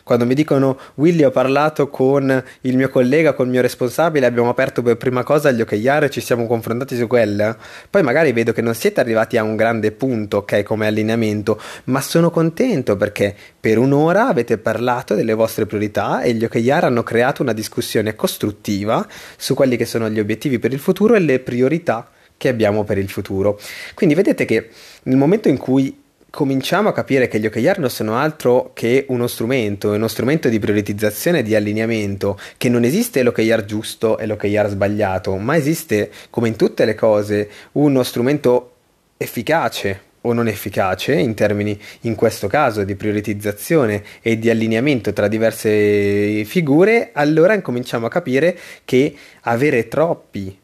Quando 0.05 0.27
mi 0.27 0.35
dicono 0.35 0.79
Willy 0.97 1.25
ho 1.25 1.31
parlato 1.31 1.89
con 1.89 2.45
il 2.61 2.77
mio 2.77 2.91
collega, 2.91 3.33
con 3.33 3.47
il 3.47 3.53
mio 3.53 3.63
responsabile, 3.63 4.27
abbiamo 4.27 4.51
aperto 4.51 4.83
per 4.83 4.99
prima 4.99 5.23
cosa 5.23 5.51
gli 5.51 5.63
OKR 5.63 6.05
e 6.05 6.11
ci 6.11 6.21
siamo 6.21 6.47
confrontati 6.47 6.95
su 6.95 7.07
quella, 7.07 7.57
poi 7.89 8.03
magari 8.03 8.33
vedo 8.33 8.53
che 8.53 8.61
non 8.61 8.75
siete 8.75 9.01
arrivati 9.01 9.39
a 9.39 9.43
un 9.43 9.57
grande 9.57 9.93
punto, 9.93 10.39
ok, 10.39 10.63
come 10.63 10.87
allineamento, 10.87 11.59
ma 11.85 12.03
sono 12.03 12.31
contento 12.31 12.99
perché 12.99 13.35
per 13.59 13.79
un'ora 13.79 14.29
avete 14.29 14.59
parlato 14.59 15.15
delle 15.15 15.33
vostre 15.33 15.65
priorità 15.65 16.21
e 16.21 16.35
gli 16.35 16.45
OKR 16.45 16.85
hanno 16.85 17.03
creato 17.03 17.41
una 17.41 17.55
discussione 17.55 18.15
costruttiva 18.15 19.09
su 19.39 19.55
quelli 19.55 19.79
che 19.79 19.87
sono 19.87 20.11
gli 20.11 20.21
obiettivi 20.21 20.59
per 20.59 20.75
il 20.75 20.81
futuro 20.81 21.15
e 21.15 21.21
le 21.21 21.39
priorità 21.39 22.11
che 22.37 22.51
abbiamo 22.51 22.85
per 22.85 22.99
il 22.99 23.09
futuro. 23.09 23.59
Quindi 23.95 24.15
vedete 24.15 24.45
che 24.45 24.69
nel 25.05 25.17
momento 25.17 25.49
in 25.49 25.57
cui 25.57 26.03
cominciamo 26.35 26.89
a 26.89 26.93
capire 26.93 27.29
che 27.29 27.39
gli 27.39 27.47
OKR 27.47 27.79
non 27.79 27.91
sono 27.91 28.17
altro 28.17 28.73
che 28.75 29.07
uno 29.09 29.29
strumento, 29.29 29.93
uno 29.93 30.09
strumento 30.09 30.49
di 30.49 30.59
prioritizzazione 30.59 31.39
e 31.39 31.43
di 31.45 31.55
allineamento, 31.55 32.37
che 32.57 32.69
non 32.69 32.83
esiste 32.83 33.23
l'OKR 33.23 33.65
giusto 33.65 34.19
e 34.19 34.27
l'OKR 34.27 34.69
sbagliato, 34.69 35.37
ma 35.37 35.55
esiste, 35.55 36.11
come 36.31 36.49
in 36.49 36.57
tutte 36.57 36.85
le 36.85 36.97
cose, 36.97 37.49
uno 37.73 38.03
strumento 38.03 38.73
efficace 39.17 40.01
o 40.23 40.33
non 40.33 40.49
efficace 40.49 41.15
in 41.15 41.35
termini 41.35 41.79
in 42.01 42.17
questo 42.17 42.49
caso 42.49 42.83
di 42.83 42.97
prioritizzazione 42.97 44.03
e 44.21 44.37
di 44.37 44.51
allineamento 44.51 45.13
tra 45.13 45.29
diverse 45.29 46.45
figure, 46.45 47.11
allora 47.13 47.55
incominciamo 47.55 48.07
a 48.07 48.11
capire 48.11 48.59
che 48.85 49.15
avere 49.43 49.87
troppi 49.87 50.63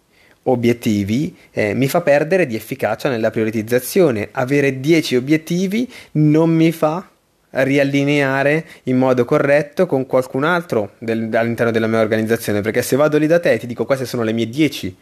obiettivi 0.51 1.37
eh, 1.51 1.75
mi 1.75 1.89
fa 1.89 2.01
perdere 2.01 2.47
di 2.47 2.55
efficacia 2.55 3.09
nella 3.09 3.31
prioritizzazione. 3.31 4.29
Avere 4.33 4.81
10 4.81 5.17
obiettivi 5.17 5.91
non 6.13 6.51
mi 6.51 6.73
fa 6.73 7.09
riallineare 7.51 8.65
in 8.85 8.97
modo 8.97 9.25
corretto 9.25 9.87
con 9.87 10.07
qualcun 10.07 10.45
altro 10.45 10.93
del, 10.99 11.29
all'interno 11.33 11.73
della 11.73 11.89
mia 11.89 12.01
organizzazione 12.01 12.61
perché 12.61 12.81
se 12.81 12.95
vado 12.95 13.19
lì 13.19 13.27
da 13.27 13.41
te 13.41 13.53
e 13.53 13.59
ti 13.59 13.67
dico 13.67 13.85
queste 13.85 14.07
sono 14.07 14.23
le 14.23 14.33
mie 14.33 14.49
10 14.49 14.97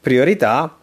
priorità 0.00 0.76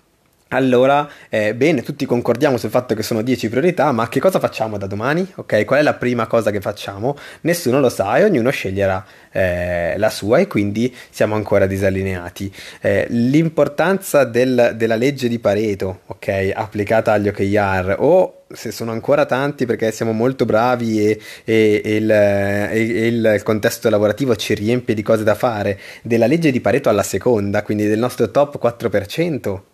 allora, 0.54 1.10
eh, 1.30 1.56
bene, 1.56 1.82
tutti 1.82 2.06
concordiamo 2.06 2.58
sul 2.58 2.70
fatto 2.70 2.94
che 2.94 3.04
sono 3.04 3.22
10 3.22 3.48
priorità, 3.48 3.92
ma 3.94 4.10
che 4.10 4.20
cosa 4.20 4.38
facciamo 4.38 4.78
da 4.78 4.86
domani? 4.86 5.26
Ok, 5.36 5.64
qual 5.64 5.80
è 5.80 5.82
la 5.82 5.94
prima 5.94 6.28
cosa 6.28 6.52
che 6.52 6.60
facciamo? 6.60 7.16
Nessuno 7.42 7.80
lo 7.80 7.88
sa 7.88 8.18
e 8.18 8.26
ognuno 8.26 8.50
sceglierà 8.50 9.06
eh, 9.32 9.98
la 9.98 10.10
sua 10.10 10.40
e 10.40 10.48
quindi 10.48 10.94
siamo 11.10 11.36
ancora 11.36 11.68
disallineati. 11.68 12.54
Eh, 12.82 13.06
l'importanza 13.10 14.26
del, 14.26 14.74
della 14.76 14.96
legge 14.96 15.30
di 15.30 15.40
Pareto, 15.40 16.02
ok, 16.08 16.52
applicata 16.54 17.14
agli 17.14 17.30
OKR 17.30 17.96
o 18.00 18.44
se 18.54 18.72
sono 18.72 18.92
ancora 18.92 19.26
tanti 19.26 19.66
perché 19.66 19.94
siamo 19.94 20.12
molto 20.12 20.44
bravi 20.44 21.00
e, 21.00 21.22
e, 21.46 21.82
e, 21.82 21.96
il, 21.96 22.12
e, 22.12 23.08
il, 23.08 23.42
contesto 23.44 23.90
lavorativo 23.90 24.36
ci 24.36 24.54
riempie 24.54 24.94
di 24.94 25.02
cose 25.02 25.24
da 25.24 25.36
fare, 25.36 25.80
della 26.04 26.28
legge 26.28 26.52
di 26.52 26.60
Pareto 26.60 26.90
alla 26.90 27.04
seconda, 27.04 27.64
quindi 27.64 27.88
del 27.88 28.00
nostro 28.00 28.30
top 28.30 28.62
4%, 28.62 29.71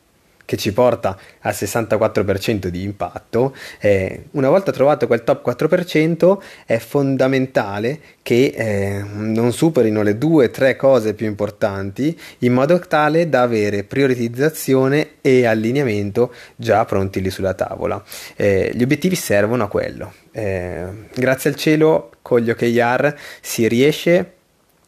che 0.47 0.55
ci 0.55 0.71
porta 0.71 1.17
al 1.41 1.51
64% 1.51 2.67
di 2.67 2.81
impatto, 2.83 3.53
eh, 3.81 4.27
una 4.31 4.47
volta 4.47 4.71
trovato 4.71 5.05
quel 5.05 5.25
top 5.25 5.45
4% 5.45 6.37
è 6.65 6.77
fondamentale 6.77 7.99
che 8.21 8.53
eh, 8.55 9.03
non 9.03 9.51
superino 9.51 10.01
le 10.03 10.17
due 10.17 10.45
o 10.45 10.49
tre 10.49 10.77
cose 10.77 11.15
più 11.15 11.25
importanti 11.25 12.17
in 12.39 12.53
modo 12.53 12.79
tale 12.79 13.27
da 13.27 13.41
avere 13.41 13.83
prioritizzazione 13.83 15.15
e 15.19 15.45
allineamento 15.45 16.33
già 16.55 16.85
pronti 16.85 17.19
lì 17.19 17.29
sulla 17.29 17.53
tavola. 17.53 18.01
Eh, 18.37 18.71
gli 18.73 18.83
obiettivi 18.83 19.15
servono 19.15 19.65
a 19.65 19.67
quello. 19.67 20.13
Eh, 20.31 20.85
grazie 21.13 21.49
al 21.49 21.57
cielo 21.57 22.11
con 22.21 22.39
gli 22.39 22.49
OKR 22.49 23.13
si 23.41 23.67
riesce 23.67 24.35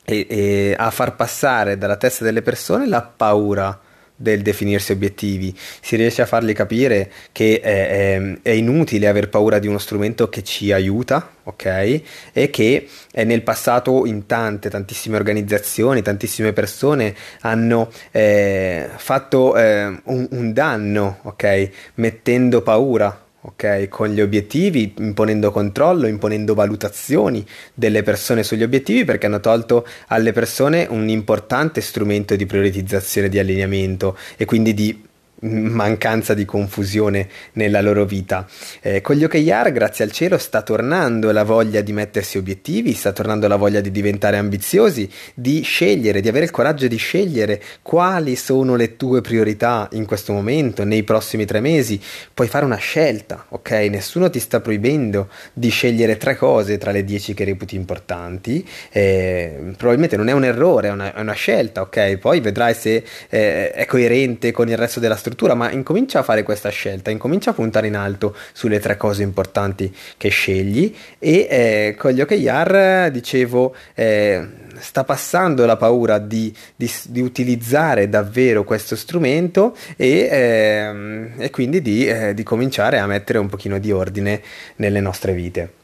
e, 0.06 0.26
e 0.30 0.76
a 0.78 0.90
far 0.90 1.18
passare 1.18 1.78
dalla 1.78 1.98
testa 1.98 2.24
delle 2.24 2.42
persone 2.42 2.88
la 2.88 3.02
paura 3.02 3.88
del 4.22 4.42
definirsi 4.42 4.92
obiettivi, 4.92 5.56
si 5.82 5.96
riesce 5.96 6.22
a 6.22 6.26
fargli 6.26 6.52
capire 6.52 7.10
che 7.32 7.62
è, 7.62 8.18
è, 8.18 8.40
è, 8.42 8.50
inutile 8.50 9.08
aver 9.08 9.30
paura 9.30 9.60
di 9.60 9.68
uno 9.68 9.78
strumento 9.78 10.28
che 10.28 10.44
ci 10.44 10.74
aiuta, 10.74 11.36
ok? 11.44 12.02
E 12.34 12.50
che 12.50 12.88
nel 13.14 13.44
passato 13.44 14.06
in 14.06 14.26
tante, 14.26 14.70
tantissime 14.70 15.16
organizzazioni, 15.16 16.02
tantissime 16.02 16.52
persone 16.52 17.16
hanno 17.42 17.90
eh, 18.12 18.90
fatto 18.98 19.56
eh, 19.56 19.86
un, 19.86 20.28
un 20.32 20.52
danno, 20.52 21.20
ok? 21.24 21.70
Mettendo 21.96 22.62
paura 22.62 23.28
ok? 23.42 23.88
Con 23.88 24.10
gli 24.10 24.22
obiettivi, 24.22 24.94
imponendo 24.98 25.52
controllo, 25.52 26.08
imponendo 26.08 26.54
valutazioni 26.54 27.46
delle 27.74 28.04
persone 28.04 28.44
sugli 28.44 28.64
obiettivi 28.64 29.06
perché 29.06 29.28
hanno 29.28 29.40
tolto 29.40 29.86
alle 30.08 30.32
persone 30.32 30.88
un 30.90 31.08
importante 31.10 31.82
strumento 31.82 32.36
di 32.36 32.46
prioritizzazione 32.46 33.30
di 33.30 33.40
allineamento 33.40 34.18
e 34.38 34.46
quindi 34.46 34.74
di 34.74 35.08
mancanza 35.42 36.34
di 36.34 36.46
confusione 36.46 37.28
nella 37.54 37.82
loro 37.82 38.06
vita. 38.06 38.48
Eh, 38.82 39.02
con 39.02 39.16
gli 39.16 39.24
OKR, 39.24 39.72
grazie 39.72 40.04
al 40.04 40.12
cielo, 40.12 40.38
sta 40.38 40.62
tornando 40.62 41.32
la 41.32 41.44
voglia 41.44 41.82
di 41.82 41.94
mettersi 41.94 42.38
obiettivi, 42.38 42.94
sta 42.94 43.12
tornando 43.12 43.48
la 43.48 43.56
voglia 43.56 43.80
di 43.80 43.92
diventare 43.92 44.38
ambiziosi, 44.38 45.10
di 45.34 45.62
scegliere, 45.62 46.22
di 46.22 46.28
avere 46.28 46.46
il 46.46 46.52
coraggio 46.52 46.88
di 46.88 46.98
scegliere 46.98 47.62
quali 47.82 48.36
sono 48.36 48.76
le 48.76 48.96
tue 48.98 49.22
priorità 49.22 49.88
in 49.94 50.06
questo 50.06 50.34
momento, 50.34 50.84
nei 50.84 51.04
prossimi 51.04 51.46
tre 51.46 51.60
mesi. 51.60 52.00
Puoi 52.34 52.48
fare 52.48 52.66
una 52.66 52.78
scelta, 52.78 53.46
ok? 53.50 53.72
Nessuno 53.90 54.30
ti 54.30 54.40
sta 54.40 54.60
proibendo 54.60 55.30
di 55.54 55.70
scegliere 55.70 56.18
tre 56.18 56.36
cose 56.36 56.78
tra 56.78 56.92
le 56.92 57.04
dieci 57.04 57.34
che 57.34 57.44
reputi 57.44 57.76
importanti. 57.76 58.68
Eh, 58.92 59.74
probabilmente 59.78 60.18
non 60.18 60.28
è 60.28 60.34
un 60.34 60.44
errore, 60.44 60.90
è 60.90 60.92
una, 60.92 61.14
è 61.14 61.20
una, 61.20 61.34
scelta, 61.34 61.82
ok? 61.82 62.18
Poi 62.18 62.40
vedrai 62.42 62.74
se 62.74 63.04
eh, 63.30 63.72
è 63.72 63.86
coerente 63.86 64.52
con 64.52 64.68
il 64.68 64.78
resto 64.78 65.00
della 65.00 65.16
struttura 65.16 65.29
struttura, 65.30 65.54
ma 65.54 65.72
incomincia 65.72 66.20
a 66.20 66.24
fare 66.24 66.44
questa 66.44 66.70
scelta, 66.70 67.12
incomincia 67.12 67.52
a 67.52 67.54
puntare 67.54 67.88
in 67.88 67.96
alto 67.96 68.36
sulle 68.52 68.80
tre 68.80 68.98
cose 68.98 69.22
importanti 69.22 69.96
che 70.18 70.30
scegli 70.30 70.94
e 71.20 71.48
eh, 71.50 71.96
con 71.98 72.12
gli 72.12 72.22
OKR 72.22 73.10
dicevo 73.12 73.76
eh, 73.94 74.48
sta 74.80 75.04
passando 75.04 75.66
la 75.66 75.78
paura 75.78 76.18
di, 76.18 76.54
di, 76.76 76.92
di, 77.10 77.22
utilizzare 77.22 78.10
davvero 78.10 78.64
questo 78.64 78.96
strumento 78.96 79.76
e, 79.96 80.28
eh, 80.32 81.32
e 81.38 81.50
quindi 81.52 81.82
di, 81.82 82.08
eh, 82.08 82.34
di 82.34 82.44
cominciare 82.44 82.98
a 82.98 83.06
mettere 83.06 83.38
un 83.38 83.48
pochino 83.48 83.78
di 83.78 83.92
ordine 83.92 84.42
nelle 84.78 85.00
nostre 85.00 85.34
vite. 85.34 85.79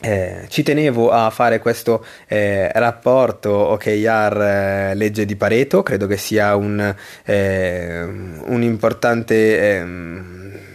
Eh, 0.00 0.46
ci 0.48 0.62
tenevo 0.62 1.10
a 1.10 1.30
fare 1.30 1.60
questo 1.60 2.04
eh, 2.26 2.70
rapporto 2.72 3.50
OKR 3.50 4.40
eh, 4.40 4.94
legge 4.94 5.24
di 5.24 5.36
Pareto, 5.36 5.82
credo 5.82 6.06
che 6.06 6.16
sia 6.16 6.56
un, 6.56 6.94
eh, 7.24 8.02
un 8.02 8.62
importante 8.62 9.76
ehm, 9.78 10.73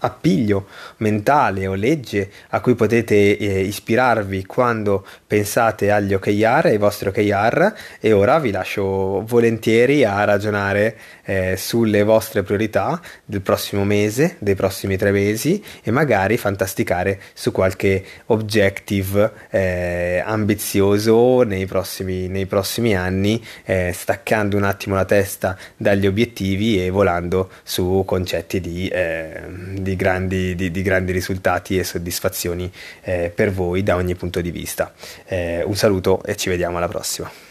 appiglio 0.00 0.66
mentale 0.98 1.66
o 1.66 1.74
legge 1.74 2.30
a 2.50 2.60
cui 2.60 2.74
potete 2.74 3.36
eh, 3.36 3.60
ispirarvi 3.62 4.44
quando 4.46 5.06
pensate 5.26 5.90
agli 5.90 6.14
OKR, 6.14 6.66
ai 6.66 6.78
vostri 6.78 7.08
OKR 7.08 7.72
e 8.00 8.12
ora 8.12 8.38
vi 8.38 8.50
lascio 8.50 9.22
volentieri 9.24 10.04
a 10.04 10.24
ragionare 10.24 10.96
eh, 11.24 11.56
sulle 11.56 12.02
vostre 12.02 12.42
priorità 12.42 13.00
del 13.24 13.40
prossimo 13.40 13.84
mese, 13.84 14.36
dei 14.38 14.54
prossimi 14.54 14.96
tre 14.96 15.12
mesi 15.12 15.62
e 15.82 15.90
magari 15.90 16.36
fantasticare 16.36 17.20
su 17.32 17.52
qualche 17.52 18.04
objective 18.26 19.32
eh, 19.50 20.22
ambizioso 20.24 21.42
nei 21.42 21.66
prossimi, 21.66 22.28
nei 22.28 22.46
prossimi 22.46 22.96
anni, 22.96 23.42
eh, 23.64 23.92
staccando 23.94 24.56
un 24.56 24.64
attimo 24.64 24.94
la 24.94 25.04
testa 25.04 25.56
dagli 25.76 26.06
obiettivi 26.06 26.84
e 26.84 26.90
volando 26.90 27.50
su 27.62 28.02
concetti 28.06 28.60
di, 28.60 28.88
eh, 28.88 29.42
di, 29.90 29.96
grandi, 29.96 30.54
di, 30.54 30.70
di 30.70 30.82
grandi, 30.82 31.12
risultati 31.12 31.78
e 31.78 31.84
soddisfazioni 31.84 32.70
eh, 33.02 33.32
per 33.34 33.50
voi 33.50 33.82
da 33.82 33.96
ogni 33.96 34.14
punto 34.14 34.40
di 34.40 34.50
vista. 34.50 34.92
Eh, 35.26 35.62
un 35.64 35.74
saluto 35.74 36.22
e 36.22 36.36
ci 36.36 36.48
vediamo 36.48 36.76
alla 36.76 36.88
prossima. 36.88 37.49